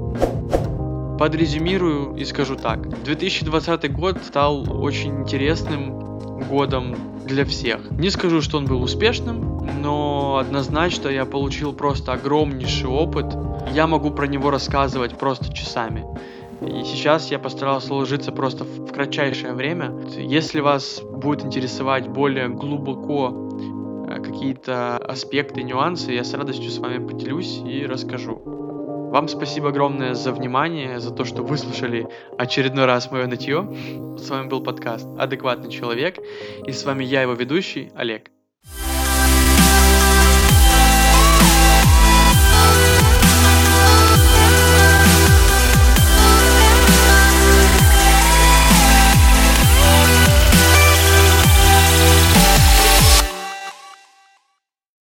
Подрезюмирую 1.18 2.14
и 2.16 2.24
скажу 2.26 2.56
так. 2.56 3.02
2020 3.04 3.92
год 3.92 4.18
стал 4.22 4.82
очень 4.82 5.22
интересным 5.22 6.06
годом 6.48 6.96
для 7.24 7.44
всех. 7.44 7.90
Не 7.90 8.10
скажу, 8.10 8.40
что 8.40 8.58
он 8.58 8.66
был 8.66 8.82
успешным, 8.82 9.66
но 9.80 10.38
однозначно 10.38 11.08
я 11.08 11.24
получил 11.24 11.72
просто 11.72 12.12
огромнейший 12.12 12.88
опыт. 12.88 13.26
Я 13.72 13.86
могу 13.86 14.10
про 14.10 14.26
него 14.26 14.50
рассказывать 14.50 15.18
просто 15.18 15.52
часами. 15.52 16.04
И 16.62 16.84
сейчас 16.84 17.30
я 17.30 17.38
постарался 17.38 17.92
уложиться 17.92 18.32
просто 18.32 18.64
в 18.64 18.90
кратчайшее 18.92 19.52
время. 19.52 19.92
Если 20.16 20.60
вас 20.60 21.02
будет 21.02 21.44
интересовать 21.44 22.08
более 22.08 22.48
глубоко 22.48 24.06
э, 24.08 24.22
какие-то 24.22 24.96
аспекты, 24.96 25.62
нюансы, 25.62 26.12
я 26.12 26.24
с 26.24 26.32
радостью 26.32 26.70
с 26.70 26.78
вами 26.78 27.06
поделюсь 27.06 27.60
и 27.64 27.84
расскажу. 27.84 28.65
Вам 29.10 29.28
спасибо 29.28 29.68
огромное 29.68 30.14
за 30.14 30.32
внимание, 30.32 31.00
за 31.00 31.10
то, 31.10 31.24
что 31.24 31.42
выслушали 31.42 32.06
очередной 32.36 32.84
раз 32.84 33.10
мое 33.10 33.26
нытье. 33.26 33.66
С 34.18 34.28
вами 34.28 34.48
был 34.48 34.62
подкаст 34.62 35.06
«Адекватный 35.18 35.70
человек» 35.70 36.18
и 36.66 36.72
с 36.72 36.84
вами 36.84 37.04
я, 37.04 37.22
его 37.22 37.32
ведущий, 37.32 37.90
Олег. 37.94 38.30